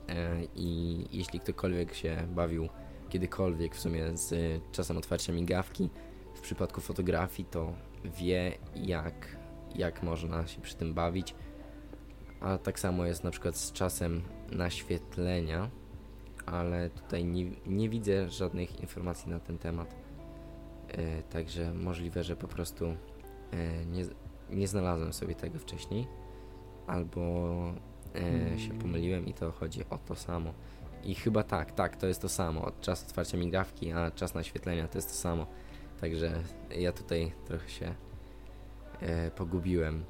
e, 0.08 0.36
i 0.56 1.04
jeśli 1.12 1.40
ktokolwiek 1.40 1.94
się 1.94 2.26
bawił 2.34 2.68
kiedykolwiek 3.08 3.74
w 3.74 3.80
sumie 3.80 4.16
z 4.16 4.60
czasem 4.72 4.96
otwarcia 4.96 5.32
migawki 5.32 5.90
w 6.34 6.40
przypadku 6.40 6.80
fotografii, 6.80 7.48
to 7.50 7.72
wie 8.04 8.52
jak, 8.76 9.36
jak 9.74 10.02
można 10.02 10.46
się 10.46 10.60
przy 10.60 10.74
tym 10.74 10.94
bawić. 10.94 11.34
A 12.40 12.58
tak 12.58 12.80
samo 12.80 13.06
jest 13.06 13.24
na 13.24 13.30
przykład 13.30 13.56
z 13.56 13.72
czasem 13.72 14.22
naświetlenia, 14.50 15.70
ale 16.46 16.90
tutaj 16.90 17.24
nie, 17.24 17.44
nie 17.66 17.88
widzę 17.88 18.28
żadnych 18.28 18.80
informacji 18.80 19.30
na 19.30 19.40
ten 19.40 19.58
temat. 19.58 19.94
E, 20.88 21.22
także 21.22 21.74
możliwe, 21.74 22.24
że 22.24 22.36
po 22.36 22.48
prostu 22.48 22.86
e, 22.86 23.86
nie, 23.86 24.04
nie 24.50 24.68
znalazłem 24.68 25.12
sobie 25.12 25.34
tego 25.34 25.58
wcześniej 25.58 26.06
albo 26.86 27.20
e, 28.14 28.58
się 28.58 28.70
mm. 28.70 28.78
pomyliłem 28.78 29.26
i 29.26 29.34
to 29.34 29.52
chodzi 29.52 29.84
o 29.90 29.98
to 29.98 30.14
samo. 30.14 30.52
I 31.04 31.14
chyba 31.14 31.42
tak, 31.42 31.72
tak, 31.72 31.96
to 31.96 32.06
jest 32.06 32.22
to 32.22 32.28
samo. 32.28 32.72
Czas 32.80 33.04
otwarcia 33.04 33.36
migawki, 33.38 33.92
a 33.92 34.10
czas 34.10 34.34
naświetlenia 34.34 34.88
to 34.88 34.98
jest 34.98 35.08
to 35.08 35.14
samo. 35.14 35.46
Także 36.00 36.42
ja 36.78 36.92
tutaj 36.92 37.32
trochę 37.44 37.68
się 37.68 37.94
e, 39.00 39.30
pogubiłem. 39.30 40.04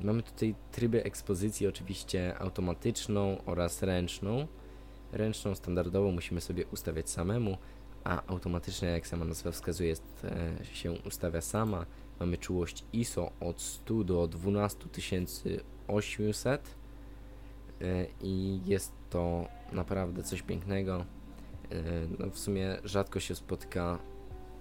Mamy 0.00 0.22
tutaj 0.22 0.54
tryby 0.72 1.04
ekspozycji, 1.04 1.66
oczywiście 1.66 2.38
automatyczną 2.38 3.42
oraz 3.46 3.82
ręczną. 3.82 4.46
Ręczną, 5.12 5.54
standardową 5.54 6.12
musimy 6.12 6.40
sobie 6.40 6.66
ustawiać 6.66 7.10
samemu, 7.10 7.58
a 8.04 8.26
automatyczna, 8.26 8.88
jak 8.88 9.06
sama 9.06 9.24
nazwa 9.24 9.52
wskazuje, 9.52 9.88
jest, 9.88 10.24
e, 10.24 10.56
się 10.64 10.92
ustawia 10.92 11.40
sama. 11.40 11.86
Mamy 12.20 12.38
czułość 12.38 12.84
ISO 12.92 13.32
od 13.40 13.60
100 13.60 14.04
do 14.04 14.28
12800 14.28 16.74
e, 17.80 18.06
i 18.22 18.60
jest 18.66 18.92
to 19.10 19.48
naprawdę 19.72 20.22
coś 20.22 20.42
pięknego. 20.42 20.94
E, 20.94 21.04
no 22.18 22.30
w 22.30 22.38
sumie 22.38 22.78
rzadko 22.84 23.20
się 23.20 23.34
spotyka 23.34 23.98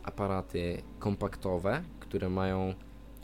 aparaty 0.04 0.82
kompaktowe, 1.00 1.84
które 2.00 2.30
mają 2.30 2.74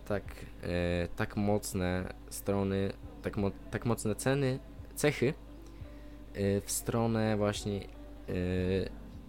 tak, 0.08 0.24
e, 0.64 1.08
tak 1.16 1.38
mocne 1.38 2.14
strony, 2.30 2.94
tak, 3.22 3.38
mo 3.38 3.52
tak 3.72 3.86
mocne 3.86 4.16
ceny, 4.16 4.60
cechy 4.96 5.34
e, 6.34 6.62
w 6.62 6.72
stronę 6.72 7.38
właśnie 7.38 7.80
e, 7.80 7.84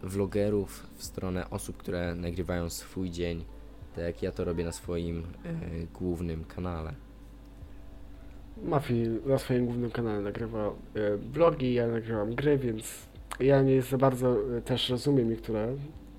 vlogerów, 0.02 0.86
w 0.94 1.04
stronę 1.04 1.50
osób, 1.50 1.76
które 1.76 2.14
nagrywają 2.14 2.70
swój 2.70 3.10
dzień, 3.10 3.44
tak 3.94 4.04
jak 4.04 4.22
ja 4.22 4.32
to 4.32 4.44
robię 4.44 4.64
na 4.64 4.72
swoim 4.72 5.18
e, 5.44 5.52
głównym 5.98 6.44
kanale. 6.44 6.94
Mafi 8.62 9.08
na 9.26 9.38
swoim 9.38 9.66
głównym 9.66 9.90
kanale 9.90 10.20
nagrywa 10.20 10.66
e, 10.68 11.16
vlogi, 11.16 11.74
ja 11.74 11.86
nagrywam 11.86 12.34
gry, 12.34 12.58
więc 12.58 13.08
ja 13.40 13.62
nie 13.62 13.82
za 13.82 13.98
bardzo 13.98 14.56
e, 14.56 14.62
też 14.62 14.90
rozumiem 14.90 15.30
niektóre 15.30 15.76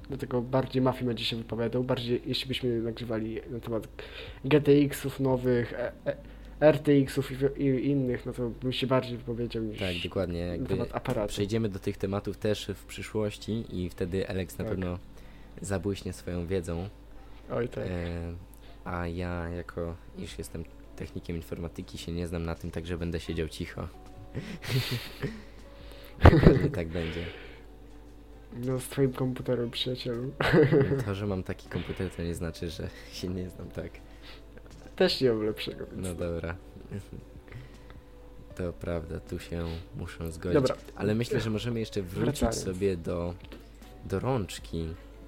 dlatego 0.08 0.42
bardziej 0.42 0.82
Mafii 0.82 1.06
będzie 1.06 1.26
się 1.26 1.36
wypowiadał, 1.36 1.84
bardziej 1.84 2.22
jeśli 2.26 2.48
byśmy 2.48 2.82
nagrywali 2.82 3.42
na 3.50 3.60
temat 3.60 3.88
GTX-ów 4.46 5.20
nowych, 5.20 5.74
e, 5.74 5.92
e, 6.06 6.16
RTX-ów 6.72 7.32
i, 7.32 7.64
i, 7.64 7.90
innych, 7.90 8.26
no 8.26 8.34
to 8.34 8.50
bym 8.50 8.74
się 8.74 8.88
bardziej 8.88 9.18
wypowiedział 9.18 9.64
niż 9.64 9.80
tak, 9.80 9.96
dokładnie. 10.04 10.58
na 10.58 10.68
temat 10.68 10.96
aparatu. 10.96 11.28
Przejdziemy 11.28 11.70
do 11.70 11.80
tych 11.80 11.98
tematów 11.98 12.38
też 12.38 12.72
w 12.76 12.86
przyszłości 12.86 13.66
i 13.70 13.90
wtedy 13.90 14.30
Alex 14.30 14.58
na 14.58 14.66
tak. 14.66 14.74
pewno 14.74 15.00
zabłyśnie 15.62 16.14
swoją 16.14 16.48
wiedzą. 16.48 16.90
Oj 17.52 17.70
tak. 17.70 17.84
E, 17.88 18.34
a 18.86 19.08
ja 19.08 19.50
jako, 19.50 19.96
iż 20.18 20.38
jestem 20.38 20.64
technikiem 20.96 21.36
informatyki, 21.36 21.98
się 21.98 22.12
nie 22.12 22.28
znam 22.28 22.46
na 22.46 22.56
tym, 22.56 22.72
także 22.72 22.98
będę 22.98 23.20
siedział 23.20 23.48
cicho. 23.48 23.82
tak 26.76 26.88
będzie. 26.88 27.26
No 28.56 28.80
z 28.80 28.84
twoim 28.84 29.14
komputerem, 29.14 29.72
przyjacielu. 29.72 30.32
To, 31.06 31.16
że 31.16 31.28
mam 31.28 31.44
taki 31.44 31.70
komputer, 31.70 32.10
to 32.10 32.24
nie 32.24 32.36
znaczy, 32.36 32.70
że 32.70 32.90
się 33.14 33.28
nie 33.28 33.50
znam, 33.50 33.70
tak? 33.70 33.92
Też 34.96 35.22
nie 35.22 35.30
mam 35.30 35.44
lepszego. 35.46 35.86
Więc... 35.86 36.08
No 36.08 36.16
dobra. 36.16 36.56
To 38.56 38.74
prawda, 38.74 39.20
tu 39.20 39.40
się 39.40 39.66
muszę 39.96 40.32
zgodzić. 40.32 40.54
Dobra. 40.54 40.76
Ale 40.96 41.16
myślę, 41.16 41.40
że 41.40 41.50
możemy 41.50 41.80
jeszcze 41.80 42.02
wrócić 42.02 42.40
Wracając. 42.40 42.64
sobie 42.64 42.98
do, 42.98 43.34
do 44.06 44.20
rączki 44.20 44.88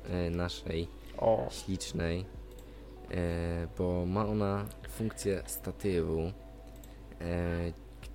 e, 0.10 0.30
naszej 0.30 0.88
o. 1.18 1.48
ślicznej, 1.52 2.26
e, 3.12 3.68
bo 3.78 4.06
ma 4.06 4.26
ona 4.26 4.66
funkcję 4.90 5.44
statywu. 5.46 6.32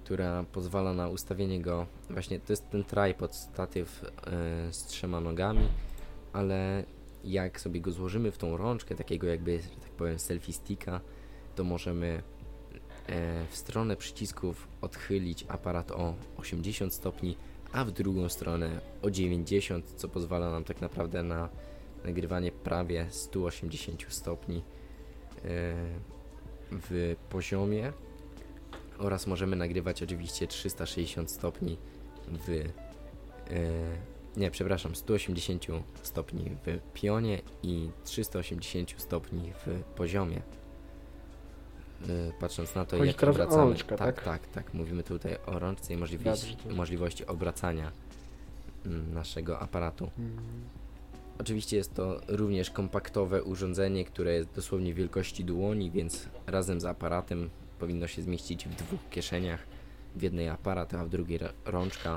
Która 0.05 0.45
pozwala 0.53 0.93
na 0.95 1.09
ustawienie 1.09 1.61
go, 1.61 1.87
właśnie 2.11 2.41
to 2.41 2.53
jest 2.53 2.71
ten 2.71 2.85
tripod, 2.85 3.35
statyw 3.35 4.03
yy, 4.03 4.73
z 4.73 4.85
trzema 4.85 5.21
nogami, 5.21 5.69
ale 6.33 6.85
jak 7.25 7.61
sobie 7.61 7.81
go 7.81 7.91
złożymy 7.91 8.31
w 8.31 8.39
tą 8.39 8.57
rączkę, 8.57 8.95
takiego 8.95 9.27
jakby, 9.27 9.59
że 9.59 9.69
tak 9.69 9.91
powiem, 9.91 10.19
selfie 10.19 10.53
sticka, 10.53 11.01
to 11.55 11.65
możemy 11.65 12.23
e, 13.07 13.47
w 13.51 13.57
stronę 13.57 13.97
przycisków 13.97 14.69
odchylić 14.81 15.45
aparat 15.49 15.91
o 15.91 16.15
80 16.37 16.95
stopni, 16.95 17.37
a 17.73 17.85
w 17.85 17.91
drugą 17.91 18.29
stronę 18.29 18.81
o 19.03 19.11
90, 19.11 19.93
co 19.97 20.09
pozwala 20.09 20.51
nam 20.51 20.65
tak 20.65 20.81
naprawdę 20.81 21.23
na 21.23 21.49
nagrywanie 22.05 22.53
prawie 22.53 23.07
180 23.11 24.05
stopni 24.09 24.57
e, 24.57 24.63
w 26.71 27.17
poziomie 27.31 27.93
oraz 29.03 29.27
możemy 29.27 29.57
nagrywać 29.57 30.03
oczywiście 30.03 30.47
360 30.47 31.31
stopni 31.31 31.79
w 32.29 32.51
e, 32.51 34.13
nie, 34.37 34.51
przepraszam, 34.51 34.95
180 34.95 35.67
stopni 36.03 36.51
w 36.67 36.79
pionie 37.01 37.43
i 37.63 37.91
380 38.05 38.95
stopni 38.97 39.53
w 39.53 39.83
poziomie. 39.83 40.43
E, 42.09 42.33
patrząc 42.41 42.75
na 42.75 42.85
to, 42.85 42.99
Chodzi 42.99 43.09
jak 43.09 43.25
obracamy. 43.25 43.75
Tak, 43.75 43.99
tak, 43.99 44.23
tak, 44.23 44.47
tak. 44.47 44.75
Mówimy 44.75 45.03
tutaj 45.03 45.37
o 45.47 45.59
rączce 45.59 45.95
i 45.95 45.97
możliwości, 45.97 46.57
możliwości 46.71 47.27
obracania 47.27 47.93
mm, 48.87 49.15
naszego 49.15 49.59
aparatu. 49.59 50.05
Mhm. 50.05 50.39
Oczywiście 51.39 51.77
jest 51.77 51.95
to 51.95 52.21
również 52.29 52.71
kompaktowe 52.71 53.43
urządzenie, 53.43 54.05
które 54.05 54.35
jest 54.35 54.49
dosłownie 54.55 54.95
wielkości 54.95 55.45
dłoni, 55.45 55.91
więc 55.91 56.29
razem 56.47 56.81
z 56.81 56.85
aparatem 56.85 57.51
powinno 57.83 58.07
się 58.07 58.23
zmieścić 58.23 58.69
w 58.69 58.75
dwóch 58.75 59.01
kieszeniach. 59.11 59.67
W 60.17 60.23
jednej 60.23 60.49
aparat, 60.49 60.95
a 60.95 61.05
w 61.05 61.09
drugiej 61.09 61.39
rączka. 61.65 62.17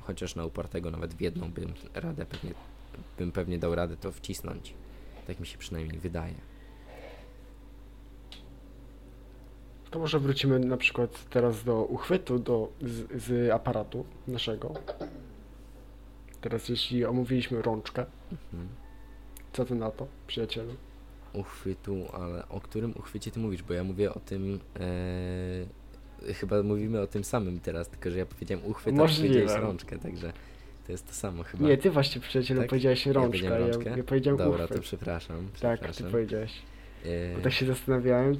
Chociaż 0.00 0.36
na 0.36 0.44
upartego 0.44 0.90
nawet 0.90 1.14
w 1.14 1.20
jedną 1.20 1.50
bym 1.50 1.74
radę 1.94 2.26
pewnie, 2.26 2.50
bym 3.18 3.32
pewnie 3.32 3.58
dał 3.58 3.74
radę 3.74 3.96
to 3.96 4.12
wcisnąć. 4.12 4.74
Tak 5.26 5.40
mi 5.40 5.46
się 5.46 5.58
przynajmniej 5.58 5.98
wydaje. 5.98 6.34
To 9.90 9.98
może 9.98 10.20
wrócimy 10.20 10.58
na 10.58 10.76
przykład 10.76 11.30
teraz 11.30 11.64
do 11.64 11.84
uchwytu 11.84 12.38
do, 12.38 12.72
z, 12.80 13.22
z 13.22 13.50
aparatu 13.50 14.04
naszego. 14.28 14.74
Teraz 16.40 16.68
jeśli 16.68 17.04
omówiliśmy 17.04 17.62
rączkę, 17.62 18.06
mhm. 18.32 18.68
co 19.52 19.64
ty 19.64 19.74
na 19.74 19.90
to, 19.90 20.06
przyjacielu? 20.26 20.74
Uchwytu, 21.32 22.06
ale 22.12 22.48
o 22.48 22.60
którym 22.60 22.92
uchwycie 22.96 23.30
ty 23.30 23.40
mówisz? 23.40 23.62
Bo 23.62 23.74
ja 23.74 23.84
mówię 23.84 24.14
o 24.14 24.20
tym. 24.20 24.60
E, 24.80 26.34
chyba 26.34 26.62
mówimy 26.62 27.00
o 27.00 27.06
tym 27.06 27.24
samym 27.24 27.60
teraz, 27.60 27.88
tylko 27.88 28.10
że 28.10 28.18
ja 28.18 28.26
powiedziałem 28.26 28.66
uchwyt, 28.66 28.94
a 28.98 29.06
powiedziałeś 29.06 29.52
rączkę, 29.52 29.98
także 29.98 30.32
to 30.86 30.92
jest 30.92 31.06
to 31.06 31.14
samo 31.14 31.42
chyba. 31.42 31.68
Nie, 31.68 31.78
ty 31.78 31.90
właśnie 31.90 32.20
przyjacielu 32.20 32.60
tak? 32.60 32.68
powiedziałeś 32.68 33.06
rączkę, 33.06 33.46
ja, 33.46 33.58
rączkę? 33.58 33.90
ja, 33.90 33.96
ja 33.96 34.04
powiedziałem 34.04 34.38
Dobra, 34.38 34.64
uchwyt. 34.64 34.76
to 34.76 34.82
przepraszam, 34.82 35.48
przepraszam. 35.52 35.86
Tak, 35.86 35.96
ty 35.96 36.04
powiedziałeś. 36.04 36.52
E... 37.04 37.36
Bo 37.36 37.42
tak 37.42 37.52
się 37.52 37.66
zastanawiałem, 37.66 38.36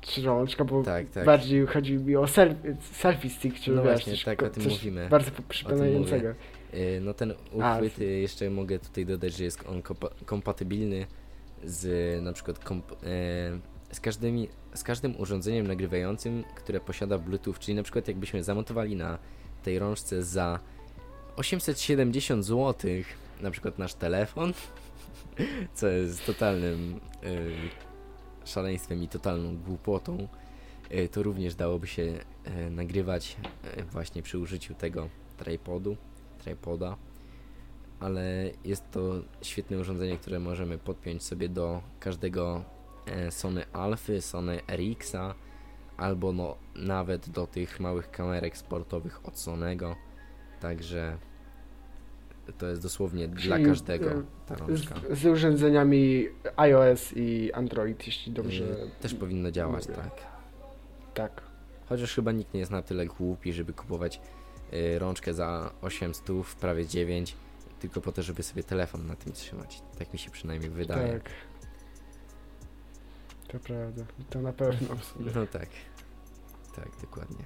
czy, 0.00 0.22
rączka, 0.22 0.64
bo 0.64 0.82
tak, 0.82 1.10
tak. 1.10 1.26
bardziej 1.26 1.66
chodzi 1.66 1.98
mi 1.98 2.16
o 2.16 2.26
selfie, 2.26 2.76
selfie 2.92 3.30
stick, 3.30 3.60
czy 3.60 3.70
no 3.70 3.82
wiesz, 3.82 3.92
właśnie, 3.92 4.24
tak 4.24 4.42
o 4.42 4.50
tym 4.50 4.64
mówimy. 4.64 5.08
Bardzo 5.08 5.30
przypominającego. 5.48 6.28
E, 6.28 7.00
no 7.00 7.14
ten 7.14 7.34
uchwyt, 7.52 7.98
a, 7.98 8.04
jeszcze 8.04 8.50
mogę 8.50 8.78
tutaj 8.78 9.06
dodać, 9.06 9.36
że 9.36 9.44
jest 9.44 9.66
on 9.66 9.82
kompatybilny 10.26 11.06
z 11.64 12.22
na 12.22 12.32
przykład 12.32 12.58
e, 12.58 12.64
z, 13.92 14.00
każdymi, 14.00 14.48
z 14.74 14.82
każdym 14.82 15.20
urządzeniem 15.20 15.66
nagrywającym, 15.66 16.44
które 16.54 16.80
posiada 16.80 17.18
Bluetooth, 17.18 17.54
czyli 17.60 17.74
na 17.74 17.82
przykład 17.82 18.08
jakbyśmy 18.08 18.44
zamontowali 18.44 18.96
na 18.96 19.18
tej 19.62 19.78
rączce 19.78 20.22
za 20.22 20.60
870 21.36 22.44
zł 22.44 22.90
na 23.40 23.50
przykład 23.50 23.78
nasz 23.78 23.94
telefon, 23.94 24.52
co 25.74 25.88
jest 25.88 26.26
totalnym 26.26 27.00
e, 27.22 27.28
szaleństwem 28.46 29.02
i 29.02 29.08
totalną 29.08 29.56
głupotą, 29.56 30.28
e, 30.90 31.08
to 31.08 31.22
również 31.22 31.54
dałoby 31.54 31.86
się 31.86 32.12
nagrywać 32.70 33.36
właśnie 33.92 34.22
przy 34.22 34.38
użyciu 34.38 34.74
tego 34.74 35.08
tripodu, 35.36 35.96
tripoda 36.38 36.96
ale 38.00 38.50
jest 38.64 38.90
to 38.90 39.14
świetne 39.42 39.78
urządzenie, 39.78 40.18
które 40.18 40.38
możemy 40.38 40.78
podpiąć 40.78 41.22
sobie 41.22 41.48
do 41.48 41.82
każdego 42.00 42.64
e, 43.06 43.30
Sony 43.30 43.64
Alfy, 43.72 44.20
Sony 44.20 44.60
RX-a 44.68 45.34
albo 45.96 46.32
no, 46.32 46.56
nawet 46.74 47.28
do 47.28 47.46
tych 47.46 47.80
małych 47.80 48.10
kamerek 48.10 48.56
sportowych 48.56 49.26
od 49.28 49.38
Sonego. 49.38 49.96
Także 50.60 51.18
to 52.58 52.66
jest 52.66 52.82
dosłownie 52.82 53.28
Czyli 53.28 53.48
dla 53.48 53.58
każdego 53.58 54.10
ta 54.46 54.54
rączka. 54.54 54.94
Z, 55.10 55.18
z, 55.18 55.26
urządzeniami 55.26 56.28
iOS 56.56 57.12
i 57.16 57.52
Android, 57.52 58.06
jeśli 58.06 58.32
dobrze. 58.32 58.64
E, 58.64 59.00
też 59.00 59.14
powinno 59.14 59.50
działać, 59.50 59.88
mówię. 59.88 59.96
tak. 60.02 60.12
Tak. 61.14 61.42
Chociaż 61.88 62.14
chyba 62.14 62.32
nikt 62.32 62.54
nie 62.54 62.60
jest 62.60 62.72
na 62.72 62.82
tyle 62.82 63.06
głupi, 63.06 63.52
żeby 63.52 63.72
kupować 63.72 64.20
y, 64.72 64.98
rączkę 64.98 65.34
za 65.34 65.70
800, 65.82 66.26
prawie 66.60 66.86
9 66.86 67.36
tylko 67.80 68.00
po 68.00 68.12
to, 68.12 68.22
żeby 68.22 68.42
sobie 68.42 68.62
telefon 68.62 69.06
na 69.06 69.16
tym 69.16 69.32
trzymać. 69.32 69.82
Tak 69.98 70.12
mi 70.12 70.18
się 70.18 70.30
przynajmniej 70.30 70.70
wydaje. 70.70 71.12
Tak. 71.12 71.30
To 73.48 73.58
prawda. 73.58 74.02
To 74.30 74.42
na 74.42 74.52
pewno. 74.52 74.96
No 75.34 75.46
tak. 75.46 75.68
Tak, 76.76 76.88
dokładnie. 77.00 77.44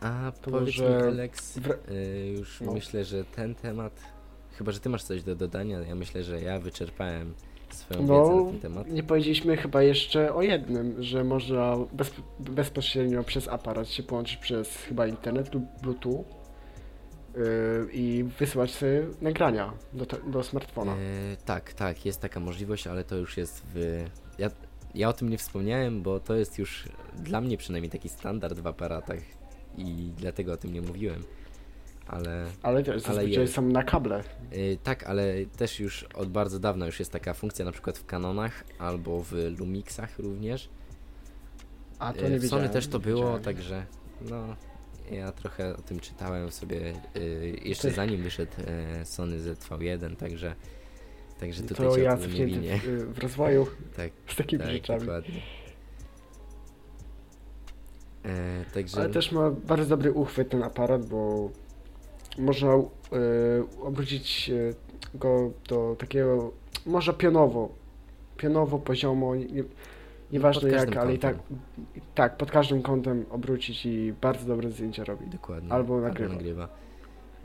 A 0.00 0.32
to 0.42 0.50
powiedz 0.50 0.78
mi, 0.78 0.86
Alex, 0.86 1.56
y, 1.56 2.34
już 2.38 2.60
no. 2.60 2.72
myślę, 2.72 3.04
że 3.04 3.24
ten 3.24 3.54
temat, 3.54 4.00
chyba, 4.52 4.72
że 4.72 4.80
ty 4.80 4.88
masz 4.88 5.02
coś 5.02 5.22
do 5.22 5.36
dodania, 5.36 5.80
ja 5.80 5.94
myślę, 5.94 6.24
że 6.24 6.40
ja 6.40 6.58
wyczerpałem 6.58 7.34
swoją 7.70 8.06
no, 8.06 8.22
wiedzę 8.22 8.44
na 8.44 8.50
ten 8.50 8.60
temat. 8.60 8.90
Nie 8.90 9.02
powiedzieliśmy 9.02 9.56
chyba 9.56 9.82
jeszcze 9.82 10.34
o 10.34 10.42
jednym, 10.42 11.02
że 11.02 11.24
można 11.24 11.76
bez, 11.92 12.12
bezpośrednio 12.40 13.24
przez 13.24 13.48
aparat 13.48 13.88
się 13.88 14.02
połączyć 14.02 14.36
przez 14.36 14.76
chyba 14.76 15.06
internet 15.06 15.54
lub 15.54 15.64
Bluetooth 15.82 16.24
i 17.92 18.24
wysyłać 18.38 18.70
sobie 18.74 19.06
nagrania 19.20 19.72
do, 19.92 20.06
do 20.06 20.42
smartfona. 20.42 20.96
Yy, 20.96 21.36
tak, 21.44 21.72
tak, 21.72 22.06
jest 22.06 22.20
taka 22.20 22.40
możliwość, 22.40 22.86
ale 22.86 23.04
to 23.04 23.16
już 23.16 23.36
jest 23.36 23.62
w. 23.74 24.04
Ja, 24.38 24.50
ja 24.94 25.08
o 25.08 25.12
tym 25.12 25.28
nie 25.28 25.38
wspomniałem, 25.38 26.02
bo 26.02 26.20
to 26.20 26.34
jest 26.34 26.58
już 26.58 26.88
dla 27.18 27.40
mnie 27.40 27.56
przynajmniej 27.56 27.90
taki 27.90 28.08
standard 28.08 28.60
w 28.60 28.66
aparatach 28.66 29.18
i 29.76 30.12
dlatego 30.16 30.52
o 30.52 30.56
tym 30.56 30.72
nie 30.72 30.80
mówiłem 30.80 31.22
ale... 32.08 32.46
Ale 32.62 32.82
też 32.82 33.02
zazwyczaj 33.02 33.36
ale 33.36 33.46
są 33.46 33.62
na 33.62 33.82
kable. 33.82 34.24
Yy, 34.52 34.78
tak, 34.82 35.04
ale 35.04 35.46
też 35.56 35.80
już 35.80 36.02
od 36.02 36.28
bardzo 36.28 36.58
dawna 36.58 36.86
już 36.86 36.98
jest 36.98 37.12
taka 37.12 37.34
funkcja 37.34 37.64
na 37.64 37.72
przykład 37.72 37.98
w 37.98 38.06
Canonach 38.06 38.64
albo 38.78 39.22
w 39.22 39.32
Lumixach 39.58 40.18
również. 40.18 40.68
A 41.98 42.12
to 42.12 42.22
nie 42.22 42.28
yy, 42.28 42.38
W 42.40 42.48
Sony 42.48 42.68
też 42.68 42.86
to 42.86 42.98
było, 42.98 43.38
także 43.38 43.86
no 44.30 44.56
ja 45.10 45.32
trochę 45.32 45.76
o 45.76 45.82
tym 45.82 46.00
czytałem 46.00 46.50
sobie 46.50 46.92
yy, 47.14 47.56
jeszcze 47.64 47.90
zanim 47.90 48.22
wyszedł 48.22 48.52
yy, 48.98 49.04
Sony 49.04 49.38
ZV1, 49.38 50.16
także 50.16 50.54
także 51.40 51.62
tutaj 51.62 51.86
to 51.86 51.98
ja 51.98 52.14
nie 52.14 52.46
winię. 52.46 52.78
W, 52.78 53.14
w 53.14 53.18
rozwoju 53.18 53.66
tak, 53.96 54.10
z 54.28 54.36
takimi 54.36 54.62
tak, 54.62 54.72
rzeczami. 54.72 55.00
Dokładnie. 55.00 55.40
E, 58.24 58.64
także... 58.74 59.00
Ale 59.00 59.10
też 59.10 59.32
ma 59.32 59.50
bardzo 59.50 59.86
dobry 59.86 60.12
uchwyt 60.12 60.48
ten 60.48 60.62
aparat, 60.62 61.06
bo 61.06 61.50
można 62.38 62.74
y, 62.76 62.82
obrócić 63.82 64.50
e, 64.50 65.18
go 65.18 65.52
do 65.68 65.96
takiego, 65.98 66.52
może 66.86 67.14
pionowo, 67.14 67.74
pionowo, 68.36 68.78
poziomo, 68.78 69.36
nie, 69.36 69.64
nieważne 70.32 70.70
jak, 70.70 70.96
ale 70.96 71.14
i 71.14 71.18
tak, 71.18 71.36
tak, 72.14 72.36
pod 72.36 72.50
każdym 72.50 72.82
kątem 72.82 73.26
obrócić 73.30 73.86
i 73.86 74.14
bardzo 74.20 74.46
dobre 74.46 74.70
zdjęcia 74.70 75.04
robi. 75.04 75.26
Dokładnie. 75.26 75.72
Albo 75.72 76.00
nagrywa. 76.00 76.24
Albo 76.24 76.34
nagrywa. 76.34 76.68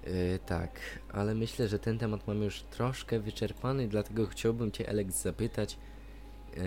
Yy, 0.07 0.39
tak, 0.45 0.79
ale 1.11 1.35
myślę, 1.35 1.67
że 1.67 1.79
ten 1.79 1.97
temat 1.97 2.27
mamy 2.27 2.45
już 2.45 2.61
troszkę 2.61 3.19
wyczerpany, 3.19 3.87
dlatego 3.87 4.27
chciałbym 4.27 4.71
Cię, 4.71 4.89
Alex, 4.89 5.21
zapytać, 5.21 5.77
yy, 6.55 6.63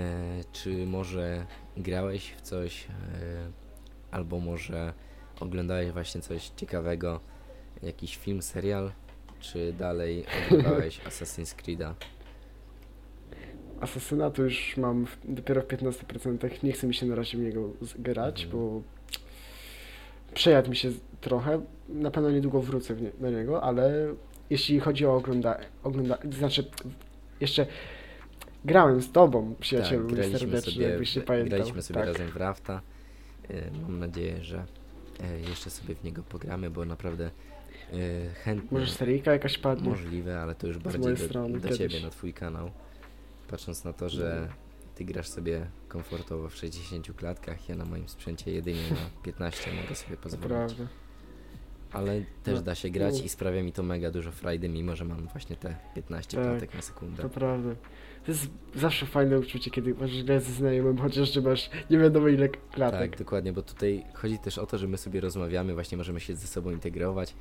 czy 0.53 0.87
może 0.87 1.47
grałeś 1.77 2.33
w 2.37 2.41
coś, 2.41 2.89
yy, 2.89 2.95
albo 4.11 4.41
może 4.41 4.93
oglądałeś 5.41 5.91
właśnie 5.91 6.21
coś 6.21 6.49
ciekawego 6.49 7.21
jakiś 7.83 8.17
film, 8.17 8.43
serial, 8.43 8.93
czy 9.41 9.73
dalej 9.73 10.25
oglądałeś 10.47 11.01
Assassin's 11.09 11.57
Creed'a? 11.63 11.95
Asasyna 13.81 14.31
to 14.31 14.43
już 14.43 14.77
mam 14.77 15.07
w, 15.07 15.19
dopiero 15.25 15.63
w 15.63 15.67
15%. 15.67 16.63
Nie 16.63 16.73
chce 16.73 16.87
mi 16.87 16.95
się 16.95 17.07
na 17.07 17.15
razie 17.15 17.39
w 17.39 17.41
niego 17.41 17.71
grać, 17.99 18.45
mhm. 18.45 18.63
bo 18.63 18.83
przejadł 20.35 20.71
mi 20.71 20.77
się 20.77 20.91
trochę. 21.21 21.61
Na 21.89 22.11
pewno 22.11 22.31
niedługo 22.31 22.61
wrócę 22.61 22.97
nie, 22.97 23.11
do 23.21 23.31
niego, 23.31 23.63
ale 23.63 24.15
jeśli 24.51 24.81
chodzi 24.81 25.07
o 25.07 25.15
ogląda, 25.17 25.59
ogląda 25.83 26.19
znaczy 26.39 26.71
jeszcze 27.41 27.67
grałem 28.65 29.03
z 29.03 29.13
tobą, 29.13 29.55
przyjacielu, 29.61 30.17
tak, 30.17 30.25
serdecznie, 30.25 30.73
sobie, 30.73 30.89
jakbyś 30.89 31.11
się 31.11 31.21
pamiętał. 31.21 31.59
Graliśmy 31.59 31.83
sobie 31.83 32.01
tak. 32.01 32.09
razem 32.09 32.29
w 32.29 32.37
Rafta. 32.37 32.81
Y, 33.51 33.71
mam 33.83 33.99
nadzieję, 33.99 34.45
że 34.45 34.59
y, 34.59 35.49
jeszcze 35.49 35.71
sobie 35.71 35.95
w 35.95 36.05
niego 36.05 36.23
pogramy, 36.23 36.71
bo 36.71 36.85
naprawdę 36.85 37.31
Yy, 37.93 38.35
chętnie. 38.45 38.79
Może 38.79 38.93
seryjka 38.93 39.33
jakaś 39.33 39.59
padnie? 39.59 39.91
Możliwe, 39.91 40.41
ale 40.41 40.55
to 40.55 40.67
już 40.67 40.79
bardziej 40.79 41.29
do, 41.29 41.49
do 41.49 41.79
Ciebie, 41.79 42.01
na 42.01 42.11
Twój 42.11 42.33
kanał. 42.33 42.71
Patrząc 43.49 43.85
na 43.85 43.93
to, 43.93 44.09
że 44.09 44.49
Ty 44.95 45.05
grasz 45.05 45.29
sobie 45.29 45.67
komfortowo 45.89 46.49
w 46.49 46.57
60 46.57 47.17
klatkach, 47.17 47.69
ja 47.69 47.77
na 47.77 47.85
moim 47.85 48.09
sprzęcie 48.09 48.53
jedynie 48.53 48.91
na 48.91 49.23
15 49.23 49.71
mogę 49.83 49.95
sobie 49.95 50.17
pozwolić. 50.17 50.49
Prawda. 50.49 50.87
Ale 51.93 52.23
też 52.43 52.55
no, 52.55 52.63
da 52.63 52.75
się 52.75 52.91
grać 52.91 53.19
no. 53.19 53.25
i 53.25 53.29
sprawia 53.29 53.63
mi 53.63 53.73
to 53.73 53.83
mega 53.83 54.11
dużo 54.11 54.33
frajdy, 54.33 54.69
mimo 54.69 54.97
że 54.97 55.05
mam 55.05 55.29
właśnie 55.29 55.57
te 55.57 55.77
15 55.95 56.37
tak, 56.37 56.47
klatek 56.47 56.75
na 56.75 56.83
sekundę. 56.83 57.23
To 57.23 57.29
prawda. 57.29 57.71
To 58.25 58.33
jest 58.33 58.49
zawsze 58.75 59.07
fajne 59.07 59.39
uczucie, 59.39 59.71
kiedy 59.71 59.95
masz 59.95 60.23
grę 60.23 60.41
ze 60.41 60.53
znajomym, 60.53 60.99
chociaż 60.99 61.33
że 61.33 61.41
masz 61.41 61.71
nie 61.91 61.99
wiadomo 61.99 62.29
ile 62.29 62.49
klatek. 62.49 63.11
Tak, 63.11 63.19
dokładnie, 63.19 63.53
bo 63.53 63.63
tutaj 63.63 64.05
chodzi 64.15 64.39
też 64.39 64.59
o 64.59 64.67
to, 64.67 64.79
że 64.79 64.89
my 64.89 64.99
sobie 64.99 65.21
rozmawiamy, 65.21 65.75
właśnie 65.75 65.99
możemy 65.99 66.21
się 66.21 66.37
ze 66.37 66.47
sobą 66.47 66.71
integrować 66.71 67.35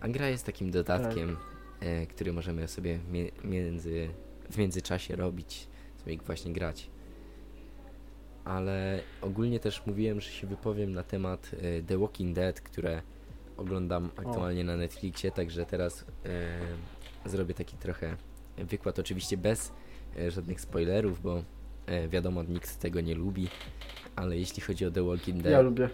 a 0.00 0.08
gra 0.08 0.28
jest 0.28 0.46
takim 0.46 0.70
dodatkiem, 0.70 1.36
tak. 1.36 1.88
e, 1.88 2.06
który 2.06 2.32
możemy 2.32 2.68
sobie 2.68 2.98
między, 3.44 4.08
w 4.50 4.58
międzyczasie 4.58 5.16
robić, 5.16 5.68
sobie 6.04 6.18
właśnie 6.26 6.52
grać. 6.52 6.90
Ale 8.44 9.00
ogólnie 9.20 9.60
też 9.60 9.86
mówiłem, 9.86 10.20
że 10.20 10.30
się 10.30 10.46
wypowiem 10.46 10.92
na 10.92 11.02
temat 11.02 11.50
e, 11.62 11.82
The 11.82 11.98
Walking 11.98 12.34
Dead, 12.34 12.60
które 12.60 13.02
oglądam 13.56 14.10
aktualnie 14.16 14.62
o. 14.62 14.64
na 14.64 14.76
Netflixie, 14.76 15.30
także 15.30 15.66
teraz 15.66 16.04
e, 17.24 17.28
zrobię 17.28 17.54
taki 17.54 17.76
trochę 17.76 18.16
wykład, 18.58 18.98
oczywiście 18.98 19.36
bez 19.36 19.72
e, 20.18 20.30
żadnych 20.30 20.60
spoilerów, 20.60 21.22
bo 21.22 21.42
e, 21.86 22.08
wiadomo, 22.08 22.42
nikt 22.42 22.78
tego 22.78 23.00
nie 23.00 23.14
lubi, 23.14 23.48
ale 24.16 24.38
jeśli 24.38 24.62
chodzi 24.62 24.86
o 24.86 24.90
The 24.90 25.02
Walking 25.02 25.42
Dead... 25.42 25.52
Ja 25.52 25.60
lubię. 25.60 25.90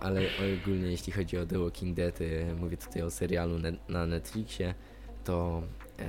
ale 0.00 0.20
ogólnie 0.62 0.90
jeśli 0.90 1.12
chodzi 1.12 1.38
o 1.38 1.46
The 1.46 1.58
Walking 1.58 1.96
Dead, 1.96 2.20
y, 2.20 2.46
mówię 2.60 2.76
tutaj 2.76 3.02
o 3.02 3.10
serialu 3.10 3.58
na 3.88 4.06
Netflixie, 4.06 4.74
to 5.24 5.62
e, 5.98 6.04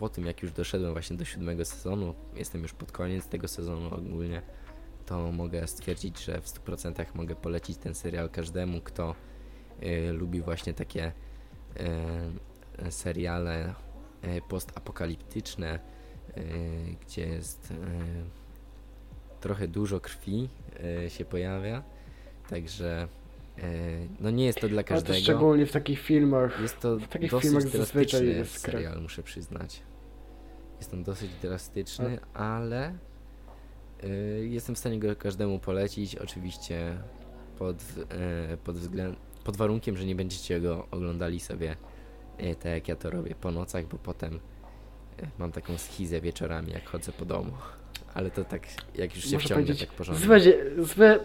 po 0.00 0.08
tym 0.08 0.26
jak 0.26 0.42
już 0.42 0.52
doszedłem 0.52 0.92
właśnie 0.92 1.16
do 1.16 1.24
siódmego 1.24 1.64
sezonu, 1.64 2.14
jestem 2.36 2.62
już 2.62 2.72
pod 2.72 2.92
koniec 2.92 3.26
tego 3.26 3.48
sezonu 3.48 3.94
ogólnie, 3.94 4.42
to 5.06 5.32
mogę 5.32 5.66
stwierdzić, 5.66 6.24
że 6.24 6.40
w 6.40 6.46
100% 6.46 7.04
mogę 7.14 7.34
polecić 7.34 7.76
ten 7.76 7.94
serial 7.94 8.30
każdemu, 8.30 8.80
kto 8.80 9.14
e, 9.80 10.12
lubi 10.12 10.40
właśnie 10.40 10.74
takie 10.74 11.12
e, 11.76 12.90
seriale 12.92 13.74
postapokaliptyczne, 14.48 15.78
gdzie 17.00 17.26
jest 17.26 17.72
trochę 19.40 19.68
dużo 19.68 20.00
krwi 20.00 20.48
się 21.08 21.24
pojawia 21.24 21.82
Także 22.50 23.08
e, 23.58 23.62
no 24.20 24.30
nie 24.30 24.44
jest 24.44 24.60
to 24.60 24.68
dla 24.68 24.82
każdego. 24.82 25.12
Ale 25.12 25.18
to 25.18 25.24
szczególnie 25.24 25.66
w 25.66 25.72
takich 25.72 26.00
filmach. 26.00 26.60
Jest 26.60 26.80
to 26.80 26.96
w 26.96 27.08
takich 27.08 27.30
dosyć 27.30 27.50
filmach 27.50 27.72
drastyczny 27.72 28.24
jest 28.24 28.58
serial, 28.58 29.02
muszę 29.02 29.22
przyznać. 29.22 29.82
Jest 30.80 30.94
on 30.94 31.02
dosyć 31.04 31.30
drastyczny, 31.42 32.18
ale 32.34 32.94
y, 34.04 34.46
jestem 34.50 34.74
w 34.74 34.78
stanie 34.78 34.98
go 34.98 35.16
każdemu 35.16 35.58
polecić. 35.58 36.16
Oczywiście 36.16 36.98
pod, 37.58 37.76
y, 38.52 38.56
pod, 38.56 38.76
względ, 38.76 39.18
pod 39.44 39.56
warunkiem, 39.56 39.96
że 39.96 40.04
nie 40.04 40.14
będziecie 40.14 40.60
go 40.60 40.86
oglądali 40.90 41.40
sobie 41.40 41.76
y, 42.40 42.54
tak 42.54 42.72
jak 42.72 42.88
ja 42.88 42.96
to 42.96 43.10
robię 43.10 43.34
po 43.34 43.50
nocach, 43.50 43.86
bo 43.86 43.98
potem 43.98 44.40
mam 45.38 45.52
taką 45.52 45.78
schizę 45.78 46.20
wieczorami, 46.20 46.72
jak 46.72 46.88
chodzę 46.88 47.12
po 47.12 47.24
domu 47.24 47.52
ale 48.14 48.30
to 48.30 48.44
tak, 48.44 48.66
jak 48.94 49.16
już 49.16 49.24
się 49.24 49.36
Można 49.36 49.48
wciągnie 49.48 49.74
tak 49.74 49.88
porządnie. 49.88 50.26
Złe, 50.26 50.40
złe 50.78 51.20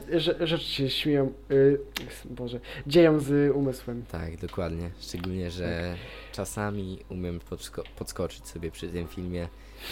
rzeczy 0.47 0.65
się 0.65 0.89
śmieją, 0.89 1.33
yy, 1.49 1.79
Boże, 2.25 2.59
dzieją 2.87 3.19
z 3.19 3.55
umysłem. 3.55 4.05
Tak, 4.11 4.37
dokładnie. 4.37 4.91
Szczególnie, 4.99 5.51
że 5.51 5.89
tak. 5.91 6.35
czasami 6.35 6.99
umiem 7.09 7.39
podsko 7.39 7.83
podskoczyć 7.95 8.47
sobie 8.47 8.71
przy 8.71 8.89
tym 8.89 9.07
filmie, 9.07 9.47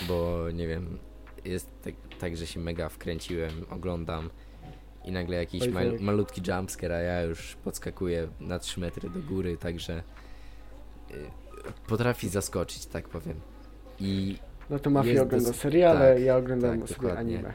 bo 0.08 0.45
nie 0.53 0.67
wiem, 0.67 0.99
jest 1.45 1.69
tak, 1.84 1.93
tak, 2.19 2.38
że 2.38 2.47
się 2.47 2.60
mega 2.60 2.89
wkręciłem, 2.89 3.65
oglądam 3.69 4.29
i 5.06 5.12
nagle 5.12 5.38
jakiś 5.38 5.67
mal 5.67 5.91
tak. 5.91 6.01
malutki 6.01 6.41
jumpscare, 6.47 6.91
a 6.91 6.99
ja 6.99 7.21
już 7.21 7.56
podskakuję 7.63 8.27
na 8.39 8.60
3 8.60 8.79
metry 8.79 9.10
do 9.10 9.19
góry, 9.19 9.58
także 9.58 10.03
yy, 11.10 11.17
potrafi 11.88 12.29
zaskoczyć, 12.29 12.86
tak 12.86 13.10
powiem. 13.10 13.39
I 13.99 14.38
no 14.73 14.79
to 14.79 14.89
Mafia 14.89 15.21
ogląda 15.21 15.53
seriale, 15.53 16.13
tak, 16.13 16.23
ja 16.23 16.38
oglądam 16.38 16.79
tak, 16.79 16.89
sobie 16.89 17.07
dokładnie. 17.07 17.36
anime. 17.38 17.53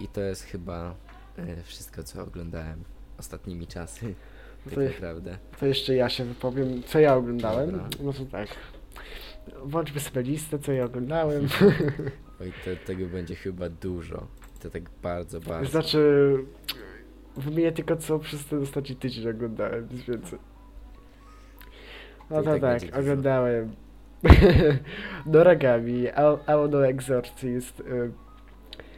I 0.00 0.08
to 0.08 0.20
jest 0.20 0.42
chyba 0.42 0.94
y, 1.38 1.62
wszystko, 1.62 2.02
co 2.02 2.22
oglądałem 2.22 2.84
ostatnimi 3.18 3.66
czasy. 3.66 4.14
Tak 4.64 4.74
to, 4.74 4.80
naprawdę. 4.80 5.38
To 5.60 5.66
jeszcze 5.66 5.94
ja 5.94 6.08
się 6.08 6.24
wypowiem, 6.24 6.82
co 6.82 7.00
ja 7.00 7.14
oglądałem. 7.14 7.70
Dobra. 7.70 7.88
No 8.02 8.12
to 8.12 8.24
tak. 8.24 8.48
Włączmy 9.64 10.00
sobie 10.00 10.22
listę, 10.22 10.58
co 10.58 10.72
ja 10.72 10.84
oglądałem. 10.84 11.48
Oj, 12.40 12.52
tego 12.86 13.06
będzie 13.06 13.34
chyba 13.34 13.68
dużo. 13.68 14.26
To 14.62 14.70
tak 14.70 14.82
bardzo, 15.02 15.40
bardzo. 15.40 15.70
Znaczy, 15.70 16.34
wymienię 17.36 17.72
tylko 17.72 17.96
co 17.96 18.18
przez 18.18 18.46
ten 18.46 18.62
ostatni 18.62 18.96
tydzień 18.96 19.28
oglądałem, 19.28 19.88
nic 19.92 20.02
więcej. 20.02 20.38
No 22.30 22.36
to, 22.36 22.54
to 22.54 22.60
tak, 22.60 22.82
tak 22.82 22.98
oglądałem 22.98 23.72
Doragami, 25.26 26.06
Auto 26.46 26.86
Exorcist, 26.86 27.80
y, 27.80 28.10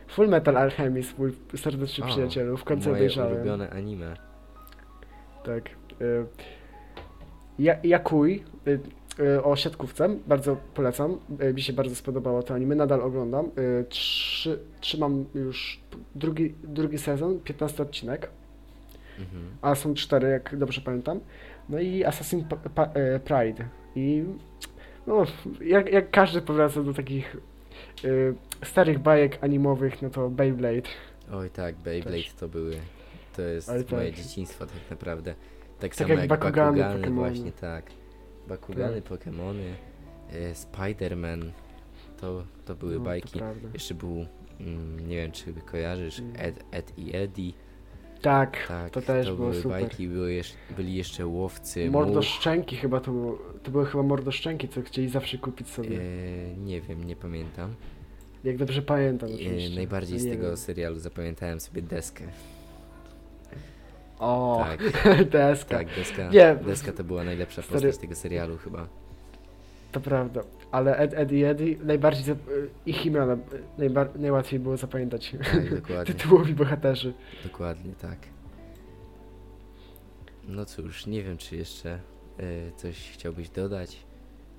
Full 0.09 0.29
Metal 0.29 0.57
Alchemist, 0.57 1.19
mój 1.19 1.33
serdeczny 1.57 2.07
przyjacielu, 2.07 2.57
w 2.57 2.65
końcu 2.65 2.89
moje 2.89 3.01
obejrzałem. 3.01 3.35
ulubione 3.35 3.71
anime. 3.71 4.17
Tak. 5.45 5.71
Y, 6.01 6.27
ja, 7.59 7.77
Yakuj, 7.85 8.45
y, 8.67 9.43
o 9.43 9.57
siatkówce, 9.57 10.09
bardzo 10.27 10.57
polecam, 10.75 11.19
mi 11.55 11.63
się 11.63 11.73
bardzo 11.73 11.95
spodobało 11.95 12.43
to 12.43 12.55
anime, 12.55 12.75
nadal 12.75 13.01
oglądam. 13.01 13.51
Trzy, 13.89 14.59
trzymam 14.81 15.25
już 15.35 15.81
drugi, 16.15 16.55
drugi 16.65 16.99
sezon, 16.99 17.41
15 17.41 17.83
odcinek, 17.83 18.31
mhm. 19.19 19.43
a 19.63 19.75
są 19.75 19.95
cztery, 19.95 20.29
jak 20.29 20.57
dobrze 20.57 20.81
pamiętam. 20.81 21.21
No 21.69 21.79
i 21.79 22.05
Assassin's 22.05 22.45
Pride 23.21 23.65
i 23.95 24.25
no, 25.07 25.25
jak, 25.61 25.93
jak 25.93 26.11
każdy 26.11 26.43
powraca 26.43 26.83
do 26.83 26.95
takich 26.95 27.37
y, 28.05 28.35
starych 28.65 28.99
bajek 28.99 29.39
animowych, 29.45 30.03
no 30.03 30.11
to 30.11 30.31
Beyblade. 30.31 30.89
Oj 31.33 31.51
tak, 31.51 31.75
Beyblade 31.75 32.17
Też. 32.17 32.33
to 32.33 32.49
były, 32.49 32.77
to 33.37 33.43
jest 33.43 33.67
tak. 33.67 33.91
moje 33.91 34.13
dzieciństwo 34.13 34.67
tak 34.67 34.91
naprawdę. 34.91 35.35
Tak, 35.35 35.81
tak 35.81 35.95
samo 35.95 36.11
jak, 36.11 36.19
jak 36.19 36.29
Bakugany, 36.29 36.79
Bakugany 36.79 37.11
właśnie, 37.11 37.53
tak. 37.53 37.91
Bakugany, 38.49 39.03
tak. 39.03 39.19
Pokémony, 39.19 39.73
y, 40.33 40.55
Spider-Man, 40.55 41.51
to, 42.21 42.45
to 42.65 42.75
były 42.75 42.95
no, 42.95 43.01
bajki. 43.01 43.39
To 43.39 43.45
Jeszcze 43.75 43.95
był, 43.95 44.27
mm, 44.61 45.09
nie 45.09 45.17
wiem 45.17 45.33
czy 45.33 45.53
kojarzysz, 45.53 46.21
mm. 46.21 46.33
Ed, 46.39 46.65
Ed 46.71 46.99
i 46.99 47.17
Eddie. 47.17 47.53
Tak, 48.23 48.67
tak, 48.69 48.91
to 48.91 49.03
też 49.03 49.27
to 49.27 49.35
było 49.35 49.49
były 49.49 49.63
super. 49.63 49.81
bajki, 49.81 50.09
były 50.09 50.33
jeszcze, 50.33 50.57
byli 50.77 50.95
jeszcze 50.95 51.27
łowcy 51.27 51.91
Mordoszczęki 51.91 52.77
chyba 52.77 53.01
to 53.01 53.13
było, 53.13 53.39
to 53.63 53.71
były 53.71 53.87
chyba 53.87 54.03
mordoszczęki, 54.03 54.69
co 54.69 54.83
chcieli 54.83 55.09
zawsze 55.09 55.39
kupić 55.39 55.69
sobie. 55.69 56.01
E, 56.01 56.57
nie 56.57 56.81
wiem, 56.81 57.05
nie 57.05 57.17
pamiętam. 57.17 57.75
Jak 58.45 58.57
dobrze 58.57 58.83
pamiętam 58.83 59.29
e, 59.29 59.75
Najbardziej 59.75 60.19
z 60.19 60.25
tego 60.25 60.47
wiem. 60.47 60.57
serialu 60.57 60.99
zapamiętałem 60.99 61.61
sobie 61.61 61.83
deskę. 61.83 62.25
O, 64.19 64.65
tak. 64.69 64.81
deska. 65.31 65.77
Tak, 65.79 65.95
deska, 65.95 66.31
nie. 66.31 66.57
deska 66.67 66.93
to 66.93 67.05
była 67.05 67.25
najlepsza 67.25 67.63
Stary... 67.63 67.81
postać 67.81 67.99
tego 67.99 68.15
serialu 68.15 68.59
chyba. 68.59 68.89
To 69.93 70.01
prawda, 70.01 70.41
ale 70.71 70.97
Ed, 70.97 71.15
Ed 71.15 71.33
i 71.33 71.45
Eddie 71.45 71.77
najbardziej, 71.85 72.35
ich 72.87 73.07
imiona 73.07 73.37
najbar, 73.79 74.19
najłatwiej 74.19 74.61
było 74.61 74.77
zapamiętać. 74.77 75.37
Tak, 75.53 75.75
dokładnie. 75.81 76.05
Tytułowi 76.15 76.55
bohaterzy. 76.55 77.15
Dokładnie, 77.45 77.93
tak. 77.93 78.19
No 80.49 80.65
cóż, 80.65 81.07
nie 81.07 81.23
wiem 81.23 81.37
czy 81.37 81.57
jeszcze 81.57 82.01
y, 82.41 82.73
coś 82.77 83.11
chciałbyś 83.11 83.51
dodać. 83.51 83.97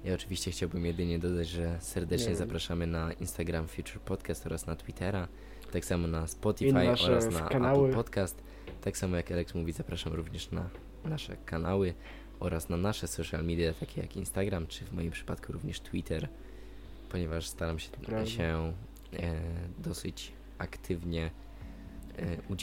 Ja 0.04 0.14
oczywiście 0.14 0.52
chciałbym 0.52 0.86
jedynie 0.86 1.20
dodać, 1.20 1.48
że 1.48 1.78
serdecznie 1.80 2.36
zapraszamy 2.36 2.88
na 2.88 3.14
Instagram 3.14 3.68
Future 3.68 4.00
Podcast 4.00 4.46
oraz 4.46 4.68
na 4.68 4.76
Twittera, 4.76 5.28
tak 5.72 5.86
samo 5.86 6.08
na 6.08 6.28
Spotify 6.28 6.90
oraz 7.06 7.32
na 7.32 7.42
kanały. 7.42 7.88
Apple 7.88 7.96
Podcast. 7.96 8.44
Tak 8.82 8.98
samo 8.98 9.18
jak 9.18 9.32
Alex 9.32 9.56
mówi, 9.56 9.72
zapraszam 9.72 10.14
również 10.14 10.52
na 10.52 10.70
nasze 11.06 11.38
kanały 11.46 11.94
oraz 12.42 12.70
na 12.70 12.78
nasze 12.78 13.08
social 13.08 13.44
media, 13.46 13.74
takie 13.74 14.02
jak 14.02 14.18
Instagram, 14.18 14.68
czy 14.68 14.86
w 14.86 14.94
moim 14.94 15.12
przypadku 15.12 15.54
również 15.54 15.80
Twitter, 15.80 16.28
ponieważ 17.10 17.48
staram 17.48 17.80
się, 17.80 17.90
się 18.26 18.74
e, 19.14 19.42
dosyć 19.78 20.32
aktywnie 20.58 21.32
e, 22.18 22.38